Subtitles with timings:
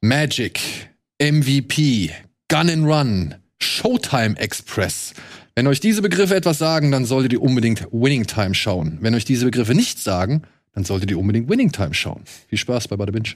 [0.00, 0.60] Magic,
[1.20, 2.12] MVP,
[2.46, 5.12] Gun and Run, Showtime Express.
[5.56, 8.98] Wenn euch diese Begriffe etwas sagen, dann solltet ihr unbedingt Winning Time schauen.
[9.00, 10.42] Wenn euch diese Begriffe nichts sagen,
[10.72, 12.22] dann solltet ihr unbedingt Winning Time schauen.
[12.46, 13.30] Viel Spaß bei Bada Binge.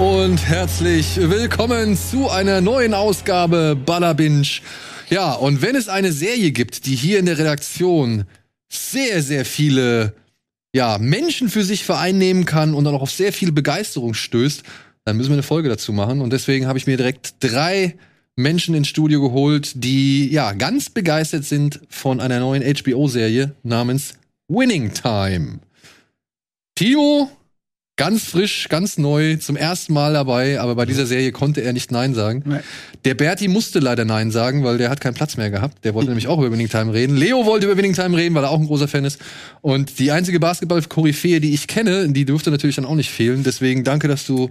[0.00, 4.62] Und herzlich willkommen zu einer neuen Ausgabe Ballerbinch.
[5.10, 8.24] Ja, und wenn es eine Serie gibt, die hier in der Redaktion
[8.72, 10.14] sehr, sehr viele
[10.74, 14.62] ja, Menschen für sich vereinnehmen kann und dann auch auf sehr viel Begeisterung stößt,
[15.04, 16.22] dann müssen wir eine Folge dazu machen.
[16.22, 17.96] Und deswegen habe ich mir direkt drei
[18.36, 24.14] Menschen ins Studio geholt, die ja ganz begeistert sind von einer neuen HBO-Serie namens
[24.48, 25.60] Winning Time.
[26.74, 27.30] Timo,
[28.00, 31.92] ganz frisch, ganz neu, zum ersten Mal dabei, aber bei dieser Serie konnte er nicht
[31.92, 32.42] Nein sagen.
[32.46, 32.60] Nee.
[33.04, 35.84] Der Berti musste leider Nein sagen, weil der hat keinen Platz mehr gehabt.
[35.84, 37.14] Der wollte nämlich auch über Winning Time reden.
[37.14, 39.20] Leo wollte über Winning Time reden, weil er auch ein großer Fan ist.
[39.60, 43.42] Und die einzige Basketball-Koryphäe, die ich kenne, die dürfte natürlich dann auch nicht fehlen.
[43.42, 44.50] Deswegen danke, dass du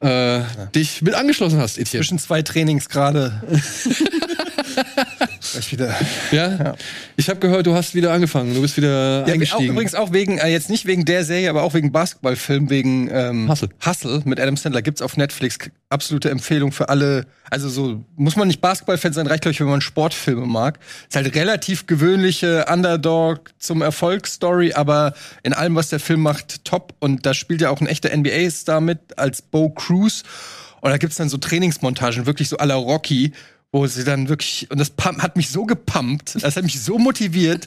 [0.00, 0.40] äh,
[0.74, 2.00] dich mit angeschlossen hast, Etienne.
[2.04, 3.44] Zwischen zwei Trainings gerade.
[5.52, 5.94] Gleich wieder.
[6.30, 6.48] Ja?
[6.56, 6.74] Ja.
[7.16, 8.54] Ich habe gehört, du hast wieder angefangen.
[8.54, 9.70] Du bist wieder Ja, auch, eingestiegen.
[9.72, 13.48] übrigens auch wegen, äh, jetzt nicht wegen der Serie, aber auch wegen Basketballfilm, wegen ähm,
[13.48, 13.68] Hustle.
[13.84, 15.58] Hustle mit Adam Sandler gibt's auf Netflix.
[15.88, 17.26] Absolute Empfehlung für alle.
[17.50, 20.78] Also so muss man nicht Basketballfan sein, reicht glaube ich, wenn man Sportfilme mag.
[21.08, 26.94] Ist halt relativ gewöhnliche Underdog zum Erfolgsstory, aber in allem, was der Film macht, top.
[26.98, 30.22] Und da spielt ja auch ein echter NBA-Star mit als Bo Cruz.
[30.80, 33.32] Und da gibt's dann so Trainingsmontagen, wirklich so à la Rocky,
[33.74, 37.66] wo sie dann wirklich, und das hat mich so gepumpt, das hat mich so motiviert,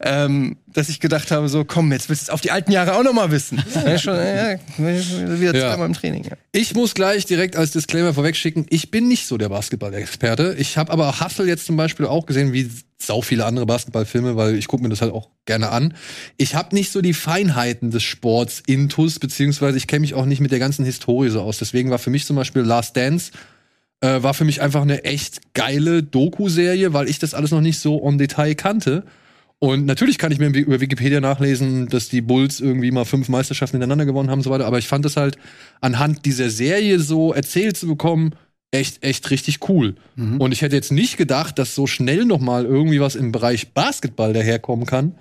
[0.00, 2.94] ähm, dass ich gedacht habe, so, komm, jetzt willst du es auf die alten Jahre
[2.94, 3.62] auch noch mal wissen.
[3.74, 5.70] Ja, schon, ja, wieder Ja.
[5.70, 6.24] zweimal im Training.
[6.24, 6.36] Ja.
[6.52, 10.54] Ich muss gleich direkt als Disclaimer vorwegschicken, ich bin nicht so der Basketball-Experte.
[10.58, 14.56] Ich habe aber Hustle jetzt zum Beispiel auch gesehen, wie sau viele andere Basketballfilme, weil
[14.56, 15.94] ich gucke mir das halt auch gerne an.
[16.36, 20.40] Ich habe nicht so die Feinheiten des Sports intus, beziehungsweise ich kenne mich auch nicht
[20.40, 21.58] mit der ganzen Historie so aus.
[21.58, 23.32] Deswegen war für mich zum Beispiel Last Dance
[24.00, 27.78] äh, war für mich einfach eine echt geile Doku-Serie, weil ich das alles noch nicht
[27.78, 29.04] so on Detail kannte.
[29.58, 33.76] Und natürlich kann ich mir über Wikipedia nachlesen, dass die Bulls irgendwie mal fünf Meisterschaften
[33.76, 34.66] hintereinander gewonnen haben und so weiter.
[34.66, 35.38] Aber ich fand das halt
[35.80, 38.32] anhand dieser Serie so erzählt zu bekommen,
[38.70, 39.94] echt, echt richtig cool.
[40.40, 43.72] Und ich hätte jetzt nicht gedacht, dass so schnell noch mal irgendwie was im Bereich
[43.72, 45.14] Basketball daherkommen kann,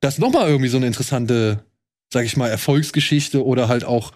[0.00, 1.64] dass noch mal irgendwie so eine interessante,
[2.12, 4.12] sag ich mal, Erfolgsgeschichte oder halt auch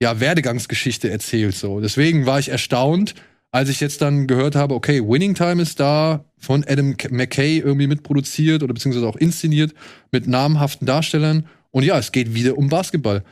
[0.00, 1.54] ja Werdegangsgeschichte erzählt.
[1.54, 3.14] So, deswegen war ich erstaunt,
[3.52, 7.86] als ich jetzt dann gehört habe, okay, Winning Time ist da von Adam McKay irgendwie
[7.86, 9.72] mitproduziert oder beziehungsweise auch inszeniert
[10.12, 11.46] mit namhaften Darstellern.
[11.70, 13.22] Und ja, es geht wieder um Basketball.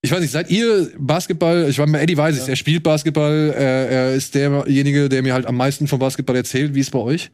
[0.00, 1.68] Ich weiß nicht, seid ihr Basketball?
[1.68, 5.46] Ich bei Eddie weiß es, er spielt Basketball, er, er ist derjenige, der mir halt
[5.46, 6.74] am meisten vom Basketball erzählt.
[6.74, 7.30] Wie ist es bei euch?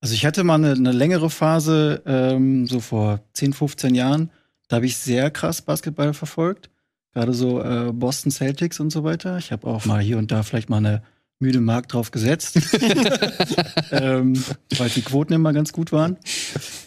[0.00, 4.30] Also ich hatte mal eine, eine längere Phase, ähm, so vor 10, 15 Jahren,
[4.68, 6.70] da habe ich sehr krass Basketball verfolgt.
[7.14, 9.38] Gerade so äh, Boston Celtics und so weiter.
[9.38, 11.02] Ich habe auch mal hier und da vielleicht mal eine
[11.40, 12.56] müde Mark drauf gesetzt.
[13.90, 14.42] ähm,
[14.76, 16.16] weil die Quoten immer ganz gut waren.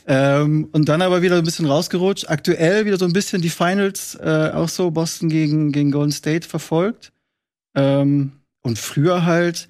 [0.07, 2.29] Ähm, und dann aber wieder ein bisschen rausgerutscht.
[2.29, 6.47] Aktuell wieder so ein bisschen die Finals, äh, auch so Boston gegen, gegen Golden State
[6.47, 7.11] verfolgt.
[7.75, 9.69] Ähm, und früher halt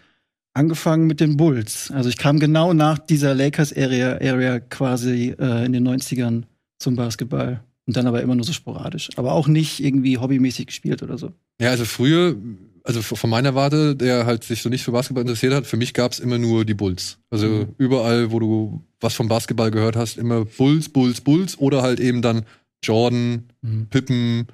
[0.54, 1.92] angefangen mit den Bulls.
[1.92, 6.44] Also ich kam genau nach dieser Lakers-Area Area quasi äh, in den 90ern
[6.80, 7.62] zum Basketball.
[7.88, 9.10] Und dann aber immer nur so sporadisch.
[9.16, 11.32] Aber auch nicht irgendwie hobbymäßig gespielt oder so.
[11.62, 12.36] Ja, also früher,
[12.84, 15.94] also von meiner Warte, der halt sich so nicht für Basketball interessiert hat, für mich
[15.94, 17.18] gab's immer nur die Bulls.
[17.30, 17.68] Also Mhm.
[17.78, 22.22] überall, wo du was vom Basketball gehört hast, immer Bulls, Bulls, Bulls oder halt eben
[22.22, 22.44] dann
[22.84, 23.88] Jordan, Mhm.
[23.90, 24.48] Pippen,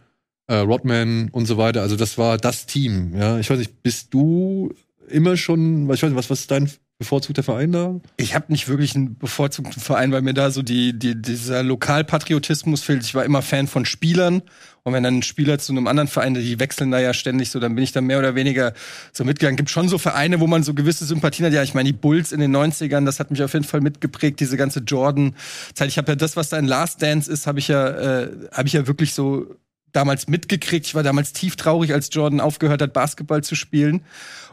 [0.47, 1.81] äh, Rodman und so weiter.
[1.81, 3.15] Also das war das Team.
[3.15, 4.73] Ja, ich weiß nicht, bist du
[5.09, 6.69] immer schon, ich weiß nicht, was, was ist dein
[7.03, 7.99] bevorzugter Verein da?
[8.17, 12.81] Ich habe nicht wirklich einen bevorzugten Verein, weil mir da so die, die, dieser Lokalpatriotismus
[12.81, 13.03] fehlt.
[13.03, 14.41] Ich war immer Fan von Spielern.
[14.83, 17.59] Und wenn dann ein Spieler zu einem anderen Verein, die wechseln da ja ständig so,
[17.59, 18.73] dann bin ich da mehr oder weniger
[19.13, 19.55] so mitgegangen.
[19.55, 21.53] Gibt schon so Vereine, wo man so gewisse Sympathien hat.
[21.53, 24.41] Ja, ich meine, die Bulls in den 90ern, das hat mich auf jeden Fall mitgeprägt,
[24.41, 25.87] diese ganze Jordan-Zeit.
[25.87, 28.67] Ich habe ja das, was da in Last Dance ist, habe ich ja, äh, habe
[28.67, 29.55] ich ja wirklich so
[29.93, 30.85] damals mitgekriegt.
[30.87, 34.03] Ich war damals tief traurig, als Jordan aufgehört hat, Basketball zu spielen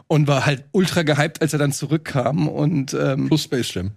[0.07, 3.91] und war halt ultra gehypt, als er dann zurückkam und ähm, Plus Space Jam.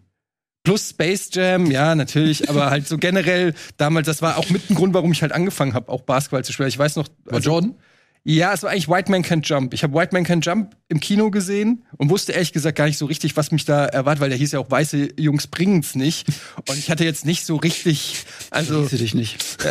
[0.64, 4.75] plus Space Jam, ja natürlich, aber halt so generell damals, das war auch mit ein
[4.75, 6.69] Grund, warum ich halt angefangen habe, auch Basketball zu spielen.
[6.69, 7.75] Ich weiß noch, War also- Jordan?
[8.26, 9.75] Ja, es war eigentlich White Man Can't Jump.
[9.75, 12.97] Ich habe White Man Can't Jump im Kino gesehen und wusste ehrlich gesagt gar nicht
[12.97, 16.26] so richtig, was mich da erwartet, weil der hieß ja auch Weiße Jungs bringen's nicht.
[16.67, 18.87] Und ich hatte jetzt nicht so richtig, also.
[18.87, 19.44] Du dich nicht.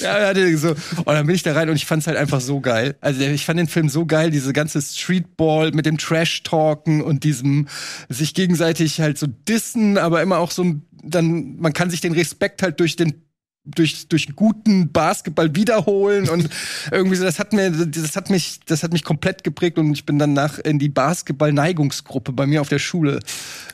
[0.00, 0.70] ja, hatte so.
[0.70, 2.96] Und dann bin ich da rein und ich fand's halt einfach so geil.
[3.02, 7.68] Also ich fand den Film so geil, diese ganze Streetball mit dem Trash-Talken und diesem
[8.08, 12.14] sich gegenseitig halt so dissen, aber immer auch so ein, dann, man kann sich den
[12.14, 13.27] Respekt halt durch den
[13.74, 16.48] durch, durch guten Basketball wiederholen und
[16.90, 20.06] irgendwie so, das hat mir, das hat mich, das hat mich komplett geprägt und ich
[20.06, 23.20] bin dann nach in die Basketball-Neigungsgruppe bei mir auf der Schule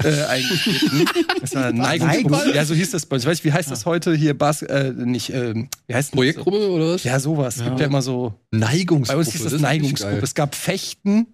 [0.03, 1.05] äh, eingetreten.
[1.41, 2.53] Das war Neigungsgruppe.
[2.55, 3.25] Ja, so hieß das bei uns.
[3.25, 4.37] Ich weiß, wie heißt das heute hier?
[4.37, 6.17] Bas äh, nicht, äh, wie heißt das?
[6.17, 7.05] Projektgruppe oder was?
[7.05, 7.57] Ja, sowas.
[7.57, 8.35] Es gibt ja immer so.
[8.51, 9.17] Neigungsgruppe.
[9.17, 10.23] Bei uns hieß das, ist Neigungsgruppe.
[10.23, 11.27] Es gab Fechten.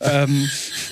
[0.00, 0.48] ähm,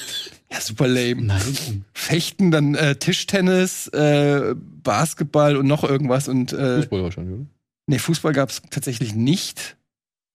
[0.51, 1.23] ja, super lame.
[1.23, 1.85] Nein.
[1.93, 6.29] Fechten, dann äh, Tischtennis, äh, Basketball und noch irgendwas.
[6.29, 7.47] Und äh, Fußball wahrscheinlich, oder?
[7.87, 9.77] nee, Fußball gab es tatsächlich nicht.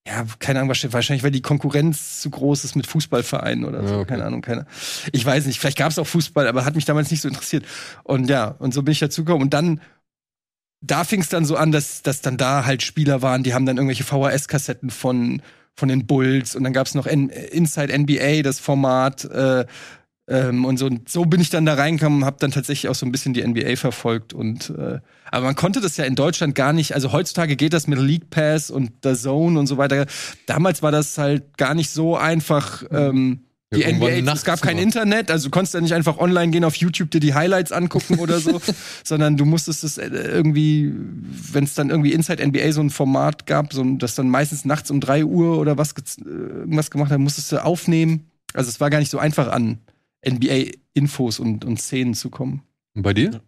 [0.06, 3.94] Ja, keine Ahnung, wahrscheinlich, weil die Konkurrenz zu groß ist mit Fußballvereinen oder so.
[3.94, 4.10] Ja, okay.
[4.10, 4.66] Keine Ahnung, keine.
[5.14, 7.66] Ich weiß nicht, vielleicht gab es auch Fußball, aber hat mich damals nicht so interessiert.
[8.04, 9.44] Und ja, und so bin ich dazugekommen.
[9.44, 9.80] Und dann,
[10.82, 13.66] da fing es dann so an, dass, dass dann da halt Spieler waren, die haben
[13.66, 15.42] dann irgendwelche VHS-Kassetten von,
[15.74, 19.24] von den Bulls und dann gab es noch N Inside NBA, das Format.
[19.24, 19.66] Äh,
[20.28, 23.12] ähm, und so, so bin ich dann da reingekommen, habe dann tatsächlich auch so ein
[23.12, 25.00] bisschen die NBA verfolgt und äh,
[25.32, 28.30] aber man konnte das ja in Deutschland gar nicht, also heutzutage geht das mit League
[28.30, 30.06] Pass und The Zone und so weiter.
[30.46, 32.84] Damals war das halt gar nicht so einfach.
[32.92, 33.40] Ähm,
[33.74, 34.78] die Ja, NBA, es gab kein.
[34.78, 38.20] Internet, also du konntest ja nicht einfach online gehen auf YouTube dir die Highlights angucken
[38.20, 38.62] oder so,
[39.04, 40.94] sondern du musstest es äh, irgendwie,
[41.52, 44.64] wenn es dann irgendwie Inside NBA so ein Format gab, so ein- das dann meistens
[44.66, 48.30] nachts um 3 Uhr oder was äh, irgendwas gemacht hat, musstest du aufnehmen.
[48.54, 49.80] Also es war gar nicht so einfach an
[50.28, 52.64] NBA-Infos und, und Szenen zu kommen.
[52.96, 53.42] Und bei dir?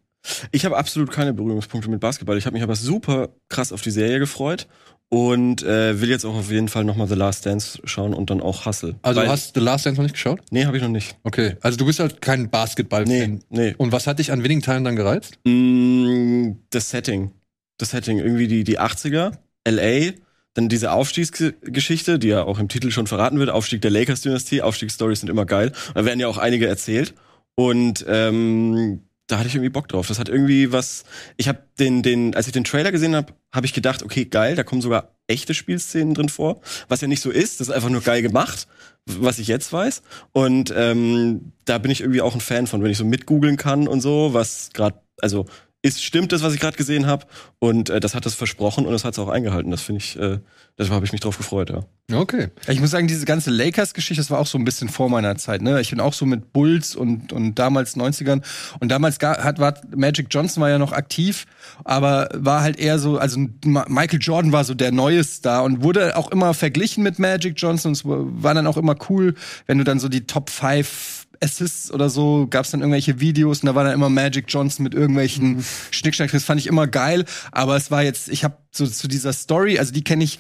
[0.52, 2.38] Ich habe absolut keine Berührungspunkte mit Basketball.
[2.38, 4.68] Ich habe mich aber super krass auf die Serie gefreut
[5.10, 8.42] und äh, will jetzt auch auf jeden Fall nochmal The Last Dance schauen und dann
[8.42, 8.96] auch Hustle.
[9.04, 10.42] Also Weil- du hast The Last Dance noch nicht geschaut?
[10.50, 11.16] Nee, habe ich noch nicht.
[11.24, 11.58] Okay.
[11.62, 13.34] Also du bist halt kein Basketball-Fan.
[13.34, 13.76] Nee, nee.
[13.78, 15.38] Und was hat dich an Winning Time dann gereizt?
[15.46, 17.32] Mm, das Setting.
[17.78, 19.34] Das Setting, irgendwie die, die 80er,
[19.68, 20.14] LA,
[20.56, 25.20] dann diese Aufstiegsgeschichte, die ja auch im Titel schon verraten wird, Aufstieg der Lakers-Dynastie, Aufstiegsstories
[25.20, 25.72] sind immer geil.
[25.94, 27.14] Da werden ja auch einige erzählt.
[27.56, 30.08] Und ähm, da hatte ich irgendwie Bock drauf.
[30.08, 31.04] Das hat irgendwie was.
[31.36, 34.56] Ich habe den, den, als ich den Trailer gesehen habe, habe ich gedacht, okay, geil,
[34.56, 37.60] da kommen sogar echte Spielszenen drin vor, was ja nicht so ist.
[37.60, 38.68] Das ist einfach nur geil gemacht,
[39.06, 40.04] was ich jetzt weiß.
[40.32, 43.88] Und ähm, da bin ich irgendwie auch ein Fan von, wenn ich so mitgoogeln kann
[43.88, 45.48] und so, was gerade, also
[45.86, 47.28] ist stimmt das, was ich gerade gesehen habe.
[47.60, 49.70] Und äh, das hat das versprochen und das hat es auch eingehalten.
[49.70, 50.40] Das finde ich, äh,
[50.80, 51.84] deshalb habe ich mich drauf gefreut, ja.
[52.12, 52.50] Okay.
[52.68, 55.62] Ich muss sagen, diese ganze Lakers-Geschichte, das war auch so ein bisschen vor meiner Zeit.
[55.62, 55.82] Ne?
[55.82, 58.42] Ich bin auch so mit Bulls und, und damals 90ern.
[58.80, 61.46] Und damals gar, hat, war Magic Johnson war ja noch aktiv,
[61.84, 66.18] aber war halt eher so, also Michael Jordan war so der neue Star und wurde
[66.18, 67.90] auch immer verglichen mit Magic Johnson.
[67.90, 69.36] Und es war dann auch immer cool,
[69.68, 73.62] wenn du dann so die Top 5 Assists oder so, gab es dann irgendwelche Videos
[73.62, 76.32] und da war dann immer Magic Johnson mit irgendwelchen Schnickschnack.
[76.32, 77.26] Das fand ich immer geil.
[77.52, 80.40] Aber es war jetzt, ich habe so zu dieser Story, also die kenne ich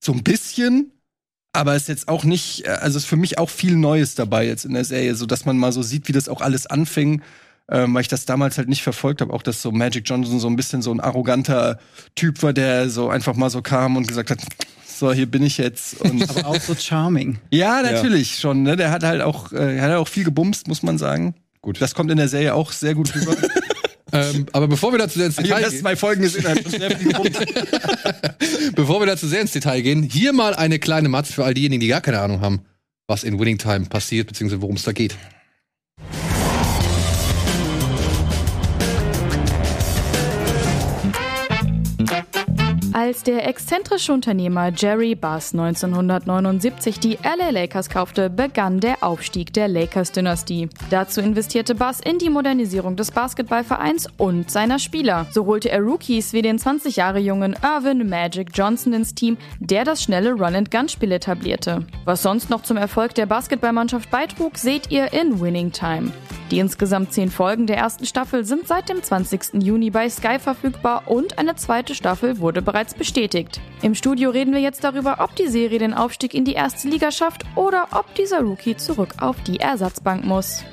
[0.00, 0.92] so ein bisschen,
[1.52, 4.64] aber ist jetzt auch nicht, äh, also ist für mich auch viel Neues dabei jetzt
[4.64, 7.22] in der Serie, so dass man mal so sieht, wie das auch alles anfing,
[7.70, 10.48] ähm, weil ich das damals halt nicht verfolgt habe, auch dass so Magic Johnson so
[10.48, 11.78] ein bisschen so ein arroganter
[12.14, 14.38] Typ war, der so einfach mal so kam und gesagt hat,
[14.98, 17.38] so hier bin ich jetzt und Aber auch so charming.
[17.50, 18.76] ja, natürlich schon, ne?
[18.76, 21.34] Der hat halt auch, äh, er hat auch viel gebumst, muss man sagen.
[21.62, 21.80] Gut.
[21.80, 23.36] Das kommt in der Serie auch sehr gut rüber.
[24.12, 26.46] ähm, aber bevor wir dazu sehr ins Ich habe Detail das gehen, zwei Folgen gesehen,
[26.46, 27.40] hat schon sehr viel gebumst.
[28.74, 31.80] bevor wir dazu sehr ins Detail gehen, hier mal eine kleine Matz für all diejenigen,
[31.80, 32.60] die gar keine Ahnung haben,
[33.06, 35.16] was in Winning Time passiert, beziehungsweise worum es da geht.
[43.06, 49.68] Als der exzentrische Unternehmer Jerry Buss 1979 die LA Lakers kaufte, begann der Aufstieg der
[49.68, 50.68] Lakers-Dynastie.
[50.90, 55.28] Dazu investierte Buss in die Modernisierung des Basketballvereins und seiner Spieler.
[55.30, 59.84] So holte er Rookies wie den 20 Jahre jungen Irvin Magic Johnson ins Team, der
[59.84, 61.86] das schnelle Run-and-Gun-Spiel etablierte.
[62.06, 66.10] Was sonst noch zum Erfolg der Basketballmannschaft beitrug, seht ihr in Winning Time.
[66.50, 69.62] Die insgesamt zehn Folgen der ersten Staffel sind seit dem 20.
[69.64, 73.60] Juni bei Sky verfügbar und eine zweite Staffel wurde bereits bestätigt.
[73.82, 77.10] Im Studio reden wir jetzt darüber, ob die Serie den Aufstieg in die erste Liga
[77.10, 80.64] schafft oder ob dieser Rookie zurück auf die Ersatzbank muss.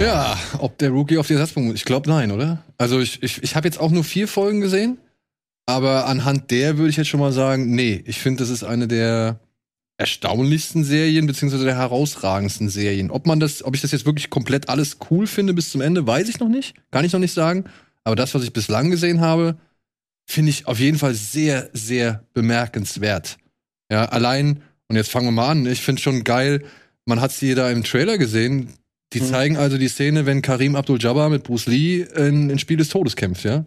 [0.00, 1.76] Ja, ob der Rookie auf die Ersatzpunkt muss.
[1.76, 2.62] Ich glaube nein, oder?
[2.76, 4.98] Also ich, ich, ich habe jetzt auch nur vier Folgen gesehen,
[5.66, 8.86] aber anhand der würde ich jetzt schon mal sagen, nee, ich finde, das ist eine
[8.86, 9.40] der
[9.98, 13.10] erstaunlichsten Serien, beziehungsweise der herausragendsten Serien.
[13.10, 16.06] Ob man das, ob ich das jetzt wirklich komplett alles cool finde bis zum Ende,
[16.06, 16.74] weiß ich noch nicht.
[16.90, 17.64] Kann ich noch nicht sagen.
[18.04, 19.58] Aber das, was ich bislang gesehen habe,
[20.24, 23.38] finde ich auf jeden Fall sehr, sehr bemerkenswert.
[23.90, 26.64] Ja, allein, und jetzt fangen wir mal an, ich finde schon geil,
[27.04, 28.74] man hat sie da im Trailer gesehen,
[29.14, 29.26] die Mhm.
[29.26, 33.16] zeigen also die Szene, wenn Karim Abdul-Jabbar mit Bruce Lee in, in Spiel des Todes
[33.16, 33.64] kämpft, ja?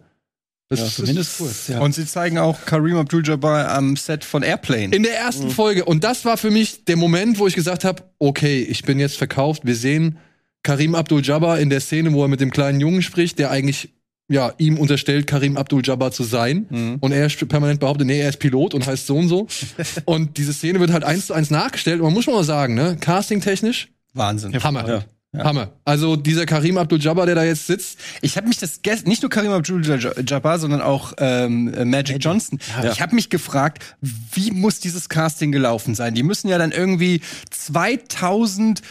[0.80, 1.80] Das ist Zumindest kurz, ja.
[1.80, 4.94] Und sie zeigen auch Kareem Abdul-Jabbar am Set von Airplane.
[4.94, 5.84] in der ersten Folge.
[5.84, 9.16] Und das war für mich der Moment, wo ich gesagt habe, okay, ich bin jetzt
[9.16, 9.64] verkauft.
[9.64, 10.18] Wir sehen
[10.62, 13.90] Karim Abdul-Jabbar in der Szene, wo er mit dem kleinen Jungen spricht, der eigentlich
[14.28, 16.66] ja, ihm unterstellt, Karim Abdul-Jabbar zu sein.
[16.70, 16.96] Mhm.
[17.00, 19.46] Und er permanent behauptet, nee, er ist Pilot und heißt so und so.
[20.06, 22.00] und diese Szene wird halt eins zu eins nachgestellt.
[22.00, 24.52] Und man muss schon mal sagen, ne, castingtechnisch, Wahnsinn.
[24.62, 24.88] Hammer.
[24.88, 25.04] Ja.
[25.34, 25.70] Hammer.
[25.86, 29.30] Also dieser Karim Abdul-Jabbar, der da jetzt sitzt, Ich habe mich das gest- nicht nur
[29.30, 32.58] Karim Abdul-Jabbar, sondern auch ähm, äh, Magic Johnson.
[32.92, 36.14] Ich habe mich gefragt, wie muss dieses Casting gelaufen sein?
[36.14, 38.82] Die müssen ja dann irgendwie 2000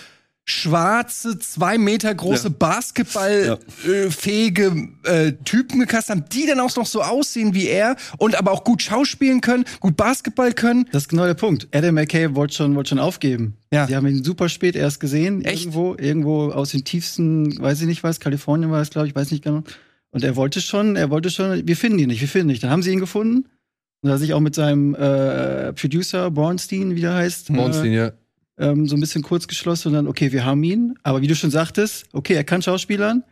[0.52, 7.54] schwarze, zwei Meter große Basketballfähige äh, Typen gecastet haben, die dann auch noch so aussehen
[7.54, 10.88] wie er und aber auch gut schauspielen können, gut Basketball können.
[10.92, 11.68] Das ist genau der Punkt.
[11.72, 13.58] Adam McKay wollte schon, wollte schon aufgeben.
[13.74, 13.88] Ja.
[13.88, 15.44] Sie haben ihn super spät erst gesehen.
[15.46, 15.64] Echt?
[15.64, 19.32] Irgendwo, irgendwo aus den tiefsten, weiß ich nicht was, Kalifornien war es, glaube ich, weiß
[19.32, 19.64] nicht genau.
[20.12, 22.64] Und er wollte schon, er wollte schon, wir finden ihn nicht, wir finden ihn nicht.
[22.64, 23.46] Dann haben sie ihn gefunden.
[24.02, 27.96] Und er hat sich auch mit seinem äh, Producer, Bornstein, wie der heißt, Monstein, äh,
[27.96, 28.12] ja.
[28.62, 30.96] Ähm, so ein bisschen kurz geschlossen und dann, okay, wir haben ihn.
[31.04, 33.24] Aber wie du schon sagtest, okay, er kann Schauspielern,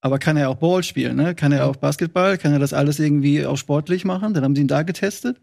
[0.00, 1.34] aber kann er auch Ball spielen, ne?
[1.34, 4.34] Kann er auch Basketball, kann er das alles irgendwie auch sportlich machen?
[4.34, 5.40] Dann haben sie ihn da getestet.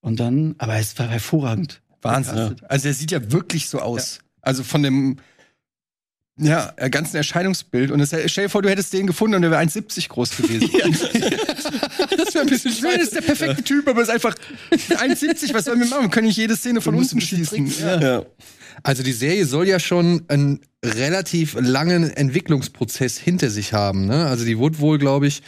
[0.00, 1.82] Und dann, aber es war hervorragend.
[2.02, 2.34] Wahnsinn.
[2.34, 2.70] Gecastet.
[2.70, 4.20] Also er sieht ja wirklich so aus.
[4.40, 5.18] Also von dem
[6.38, 7.90] ja, ganzen Erscheinungsbild.
[7.90, 10.70] Und stell dir vor, du hättest den gefunden und der wäre 1,70 groß gewesen.
[12.42, 12.94] ein bisschen schwer.
[12.94, 14.34] Das ist der perfekte Typ, aber ist einfach
[14.72, 15.52] 1,70.
[15.54, 16.02] Was sollen wir machen?
[16.02, 17.72] Wir können nicht jede Szene von unten schießen.
[17.80, 18.00] Ja.
[18.00, 18.22] Ja.
[18.82, 24.06] Also die Serie soll ja schon einen relativ langen Entwicklungsprozess hinter sich haben.
[24.06, 24.26] Ne?
[24.26, 25.42] Also die wurde wohl, glaube ich,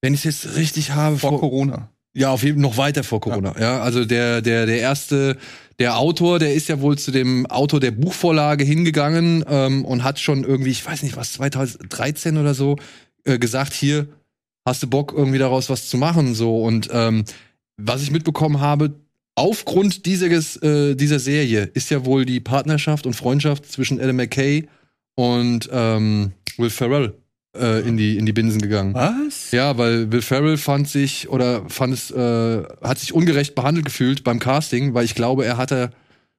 [0.00, 1.88] wenn ich es jetzt richtig habe, Vor Corona.
[2.14, 3.54] ja auf jeden Fall noch weiter vor Corona.
[3.58, 5.36] Ja, also der der der erste
[5.78, 10.20] der Autor, der ist ja wohl zu dem Autor der Buchvorlage hingegangen ähm, und hat
[10.20, 12.76] schon irgendwie, ich weiß nicht was, 2013 oder so
[13.24, 14.06] äh, gesagt, hier
[14.64, 17.24] hast du Bock irgendwie daraus was zu machen so und ähm,
[17.76, 18.94] was ich mitbekommen habe,
[19.34, 24.68] aufgrund dieses, äh, dieser Serie ist ja wohl die Partnerschaft und Freundschaft zwischen Adam McKay
[25.14, 27.14] und ähm, Will Ferrell
[27.56, 28.94] äh, in die in die Binsen gegangen.
[28.94, 29.50] Was?
[29.52, 34.24] Ja, weil Will Ferrell fand sich oder fand es äh, hat sich ungerecht behandelt gefühlt
[34.24, 35.90] beim Casting, weil ich glaube, er hatte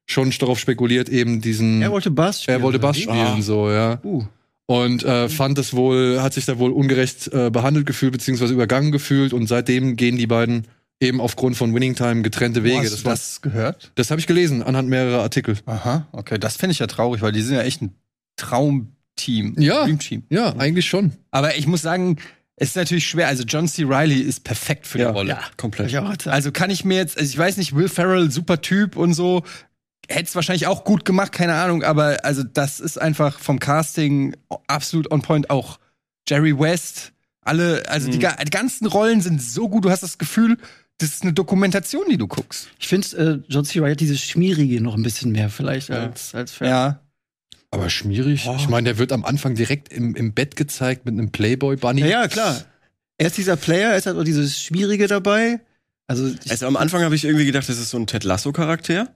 [0.06, 2.60] schon darauf spekuliert, eben diesen Er wollte Bass spielen.
[2.60, 4.00] er wollte Bass spielen so, ja.
[4.04, 4.26] Uh.
[4.66, 8.92] Und äh, fand es wohl, hat sich da wohl ungerecht äh, behandelt gefühlt, beziehungsweise übergangen
[8.92, 10.68] gefühlt und seitdem gehen die beiden
[11.02, 12.76] eben aufgrund von Winning Time getrennte Wege.
[12.78, 13.92] Wo hast das du war, das gehört?
[13.96, 15.58] das habe ich gelesen anhand mehrerer Artikel.
[15.66, 16.38] Aha, okay.
[16.40, 17.94] Das finde ich ja traurig, weil die sind ja echt ein
[18.38, 19.56] Traumteam.
[19.60, 19.84] Ja.
[19.84, 20.24] Dreamteam.
[20.30, 21.12] Ja, eigentlich schon.
[21.32, 22.18] Aber ich muss sagen,
[22.56, 23.28] es ist natürlich schwer.
[23.28, 23.84] Also John C.
[23.84, 25.10] Riley ist perfekt für die Ja.
[25.12, 25.38] Rolle.
[25.58, 25.96] Komplett.
[25.98, 26.32] Auch hatte.
[26.32, 29.44] Also kann ich mir jetzt, also ich weiß nicht, Will Ferrell, super Typ und so,
[30.10, 34.36] hätte es wahrscheinlich auch gut gemacht, keine Ahnung, aber also das ist einfach vom Casting
[34.68, 35.50] absolut on point.
[35.50, 35.80] Auch
[36.28, 40.18] Jerry West, alle, also die, ga- die ganzen Rollen sind so gut, du hast das
[40.18, 40.58] Gefühl,
[41.00, 42.70] das ist eine Dokumentation, die du guckst.
[42.80, 43.08] Ich finde,
[43.48, 43.80] äh, John C.
[43.80, 46.72] Reilly hat dieses Schmierige noch ein bisschen mehr vielleicht als, als Ferrell.
[46.74, 47.00] Ja.
[47.72, 48.46] Aber schmierig.
[48.46, 48.56] Boah.
[48.58, 52.02] Ich meine, der wird am Anfang direkt im, im Bett gezeigt mit einem Playboy-Bunny.
[52.02, 52.62] Ja, ja, klar.
[53.18, 55.60] Er ist dieser Player, er ist halt auch dieses Schwierige dabei.
[56.08, 59.10] Also, Also am Anfang habe ich irgendwie gedacht, das ist so ein Ted Lasso-Charakter.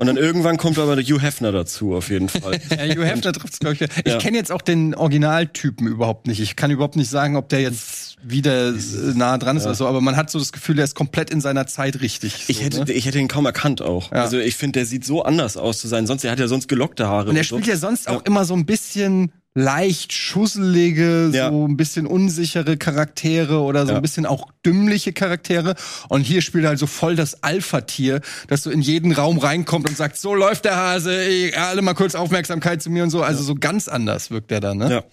[0.00, 2.60] Und dann irgendwann kommt aber der Hugh Hefner dazu, auf jeden Fall.
[2.70, 3.80] Ja, Hugh Hefner trifft's, glaube ich.
[3.82, 4.18] Ich Ja.
[4.18, 6.38] kenne jetzt auch den Originaltypen überhaupt nicht.
[6.38, 8.74] Ich kann überhaupt nicht sagen, ob der jetzt wieder äh,
[9.16, 9.70] nah dran ist Ja.
[9.70, 12.44] oder so, aber man hat so das Gefühl, der ist komplett in seiner Zeit richtig.
[12.46, 12.92] Ich so, hätte, ne?
[12.92, 14.12] ich hätte ihn kaum erkannt auch.
[14.12, 14.22] Ja.
[14.22, 16.06] Also ich finde, der sieht so anders aus zu sein.
[16.06, 17.30] Sonst, er hat ja sonst gelockte Haare.
[17.30, 17.56] Und er so.
[17.56, 21.50] spielt ja sonst auch immer so ein bisschen leicht schusselige, Ja.
[21.50, 23.96] so ein bisschen unsichere Charaktere oder so Ja.
[23.98, 25.74] ein bisschen auch dümmliche Charaktere.
[26.08, 29.88] Und hier spielt er halt so voll das Alpha-Tier, dass so in jeden Raum reinkommt
[29.88, 33.22] und sagt, so läuft der Hase, ey, alle mal kurz Aufmerksamkeit zu mir und so.
[33.22, 34.90] Also so ganz anders wirkt er dann, ne?
[34.90, 35.04] Ja.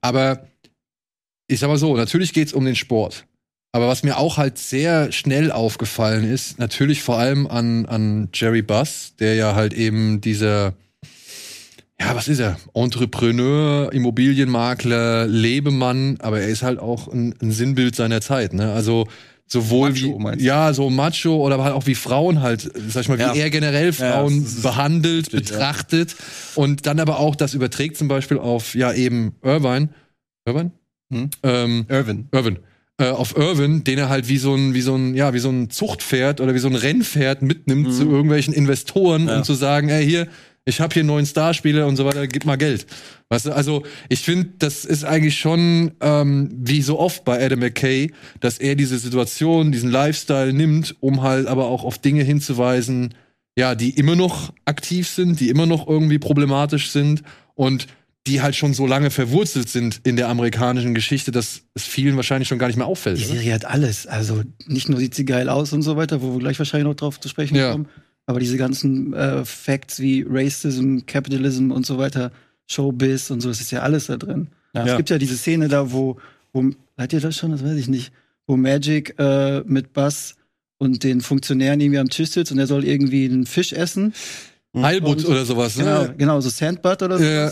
[0.00, 0.46] Aber
[1.48, 3.24] ich sag mal so, natürlich geht's um den Sport.
[3.72, 8.62] Aber was mir auch halt sehr schnell aufgefallen ist, natürlich vor allem an, an Jerry
[8.62, 10.72] Buss, der ja halt eben dieser,
[12.00, 12.56] ja, was ist er?
[12.74, 18.72] Entrepreneur, Immobilienmakler, Lebemann, aber er ist halt auch ein, ein Sinnbild seiner Zeit, ne?
[18.72, 19.06] Also
[19.48, 23.18] sowohl Macho, wie ja so macho oder halt auch wie Frauen halt sag ich mal
[23.20, 23.32] Ja.
[23.32, 25.56] wie er generell Frauen ist behandelt richtig, ja.
[25.56, 26.16] betrachtet
[26.56, 29.90] und dann aber auch das überträgt zum Beispiel auf ja eben Irvine
[30.46, 30.72] Irvine
[31.12, 31.30] Hm?
[31.44, 32.26] ähm, Irvin.
[32.32, 32.58] Irvin
[32.98, 35.48] äh, auf Irvin, den er halt wie so ein wie so ein ja wie so
[35.50, 37.92] ein Zuchtpferd oder wie so ein Rennpferd mitnimmt Mhm.
[37.92, 39.36] zu irgendwelchen Investoren, Ja.
[39.38, 40.26] um zu sagen, ey hier
[40.68, 42.86] ich habe hier einen neuen Starspieler und so weiter, gib mal Geld.
[43.28, 47.60] Weißt du, also ich finde, das ist eigentlich schon ähm, wie so oft bei Adam
[47.60, 53.14] McKay, dass er diese Situation, diesen Lifestyle nimmt, um halt aber auch auf Dinge hinzuweisen,
[53.56, 57.22] ja, die immer noch aktiv sind, die immer noch irgendwie problematisch sind
[57.54, 57.86] und
[58.26, 62.48] die halt schon so lange verwurzelt sind in der amerikanischen Geschichte, dass es vielen wahrscheinlich
[62.48, 63.18] schon gar nicht mehr auffällt.
[63.20, 63.34] Die oder?
[63.34, 64.08] Serie hat alles.
[64.08, 66.96] Also nicht nur sieht sie geil aus und so weiter, wo wir gleich wahrscheinlich noch
[66.96, 67.70] drauf zu sprechen Ja.
[67.70, 67.86] kommen,
[68.26, 72.32] aber diese ganzen äh, Facts wie Racism, Capitalism und so weiter,
[72.66, 74.48] Showbiz und so, das ist ja alles da drin.
[74.72, 74.96] Es Ja.
[74.96, 76.16] gibt ja diese Szene da, wo,
[76.52, 77.52] wo seid ihr das schon?
[77.52, 78.12] Das weiß ich nicht.
[78.46, 80.34] Wo Magic äh, mit Buzz
[80.78, 84.12] und den Funktionären irgendwie am Tisch sitzt und er soll irgendwie einen Fisch essen.
[84.76, 86.14] Heilbutt oder sowas, Genau, ne?
[86.18, 87.24] genau so Sandbutt oder so.
[87.24, 87.50] Ja.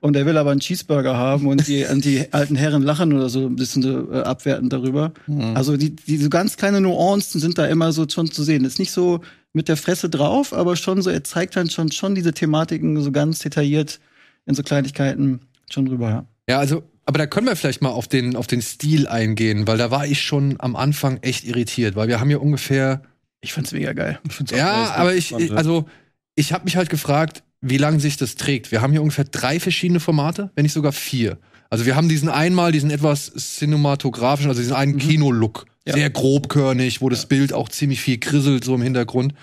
[0.00, 3.28] Und er will aber einen Cheeseburger haben und die, und die alten Herren lachen oder
[3.28, 5.12] so ein bisschen äh, abwertend darüber.
[5.54, 8.64] Also die, die so ganz kleine Nuancen sind da immer so schon zu sehen.
[8.64, 9.20] Ist nicht so
[9.52, 13.12] mit der Fresse drauf, aber schon so, er zeigt dann schon, schon diese Thematiken so
[13.12, 14.00] ganz detailliert
[14.46, 15.40] in so Kleinigkeiten
[15.70, 16.26] schon rüber, ja.
[16.48, 19.78] Ja, also, aber da können wir vielleicht mal auf den, auf den Stil eingehen, weil
[19.78, 23.02] da war ich schon am Anfang echt irritiert, weil wir haben ja ungefähr
[23.40, 24.18] Ich find's mega geil.
[24.50, 25.54] Ja, aber ich, ja.
[25.54, 25.86] also
[26.34, 28.72] ich habe mich halt gefragt, wie lange sich das trägt.
[28.72, 31.38] Wir haben hier ungefähr drei verschiedene Formate, wenn nicht sogar vier.
[31.70, 35.66] Also wir haben diesen einmal, diesen etwas cinematografischen, also diesen einen Kino-Look.
[35.86, 35.94] Ja.
[35.94, 39.34] Sehr grobkörnig, wo das Bild auch ziemlich viel grisselt, so im Hintergrund.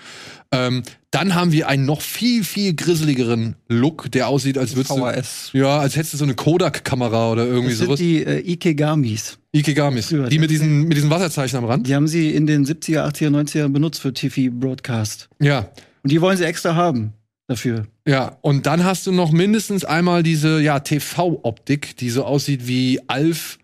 [0.52, 5.04] Ähm, dann haben wir einen noch viel, viel grisseligeren Look, der aussieht, als würdest du.
[5.04, 5.50] VHS.
[5.52, 7.98] Ja, als hättest du so eine Kodak-Kamera oder irgendwie Das sind sowas.
[7.98, 9.38] die äh, Ikegamis.
[9.52, 10.08] Ikegamis.
[10.08, 11.86] Die mit diesen, mit diesen Wasserzeichen am Rand.
[11.86, 15.28] Die haben sie in den 70er, 80er, 90er benutzt für TV-Broadcast.
[15.40, 15.70] Ja.
[16.02, 17.12] Und die wollen sie extra haben
[17.48, 17.86] dafür.
[18.06, 23.00] Ja, und dann hast du noch mindestens einmal diese ja, TV-Optik, die so aussieht wie
[23.08, 23.58] Alf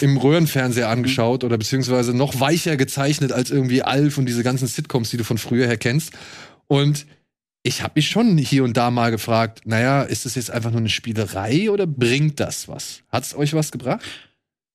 [0.00, 5.10] im Röhrenfernseher angeschaut oder beziehungsweise noch weicher gezeichnet als irgendwie Alf und diese ganzen Sitcoms,
[5.10, 6.12] die du von früher her kennst.
[6.66, 7.06] Und
[7.62, 10.80] ich habe mich schon hier und da mal gefragt, naja, ist das jetzt einfach nur
[10.80, 13.02] eine Spielerei oder bringt das was?
[13.08, 14.02] Hat's euch was gebracht?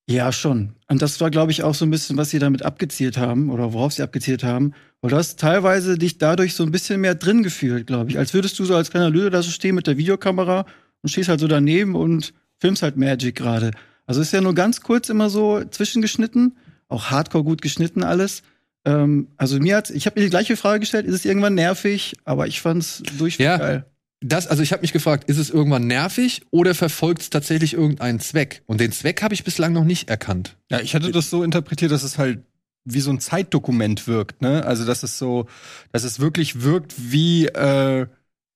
[0.10, 0.74] Ja, schon.
[0.88, 3.74] Und das war, glaube ich, auch so ein bisschen, was sie damit abgezielt haben oder
[3.74, 4.74] worauf sie abgezielt haben.
[5.02, 8.18] Weil du hast teilweise dich dadurch so ein bisschen mehr drin gefühlt, glaube ich.
[8.18, 10.66] Als würdest du so als kleiner Lüde da so stehen mit der Videokamera
[11.04, 13.70] und stehst halt so daneben und filmst halt Magic gerade.
[14.10, 18.41] Also ist ja nur ganz kurz immer so zwischengeschnitten, auch hardcore gut geschnitten alles.
[18.84, 22.15] Ähm, also mir hat, ich habe mir die gleiche Frage gestellt, ist es irgendwann nervig?
[22.26, 23.58] Aber ich fand's durchweg Ja.
[23.58, 23.86] geil.
[24.22, 28.19] Das, also ich habe mich gefragt, ist es irgendwann nervig oder verfolgt es tatsächlich irgendeinen
[28.19, 28.63] Zweck?
[28.65, 30.58] Und den Zweck habe ich bislang noch nicht erkannt.
[30.72, 32.39] Ja, ich hatte das so interpretiert, dass es halt
[32.86, 34.65] wie so ein Zeitdokument wirkt, ne?
[34.65, 35.45] Also, dass es so,
[35.91, 38.08] dass es wirklich wirkt wie, äh,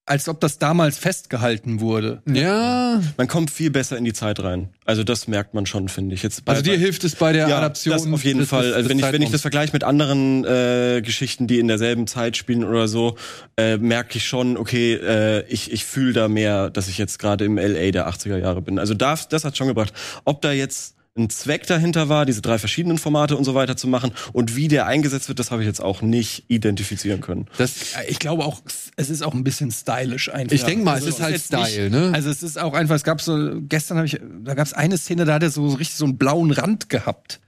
[0.06, 2.22] als ob das damals festgehalten wurde.
[2.28, 4.68] Ja, Man kommt viel besser in die Zeit rein.
[4.84, 6.24] Also das merkt man schon, finde ich.
[6.24, 7.94] Jetzt bei- also dir bei- hilft es bei der ja, Adaption.
[7.94, 8.66] Das auf jeden des- Fall.
[8.68, 12.06] des- Also wenn ich, wenn ich das vergleiche mit anderen äh, Geschichten, die in derselben
[12.08, 13.16] Zeit spielen oder so,
[13.56, 17.46] äh, merke ich schon, okay, äh, ich, ich fühle da mehr, dass ich jetzt gerade
[17.46, 18.80] im LA der 80er Jahre bin.
[18.80, 19.94] Also das, das hat schon gebracht.
[20.26, 23.88] Ob da jetzt ein Zweck dahinter war, diese drei verschiedenen Formate und so weiter zu
[23.88, 27.46] machen und wie der eingesetzt wird, das habe ich jetzt auch nicht identifizieren können.
[27.58, 28.62] Das, Ja, Ich glaube auch,
[28.96, 30.56] es ist auch ein bisschen stylisch einfach.
[30.56, 32.12] ich denke mal, Also es ist halt jetzt nicht- Style, ne?
[32.14, 34.98] Also es ist auch einfach, es gab so, gestern habe ich, da gab es eine
[34.98, 37.40] Szene, da hat er so richtig so einen blauen Rand gehabt.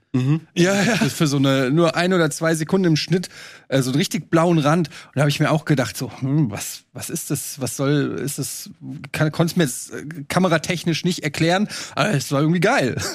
[0.54, 0.94] Ja, ja.
[1.04, 3.28] Ist für so eine, nur ein oder zwei Sekunden im Schnitt,
[3.68, 4.88] äh, so einen richtig blauen Rand.
[4.88, 7.60] Und da habe ich mir auch gedacht, so, hm, was, was ist das?
[7.60, 8.70] Was soll, ist das,
[9.12, 12.96] kann, konnte es mir jetzt äh, kameratechnisch nicht erklären, aber es war irgendwie geil.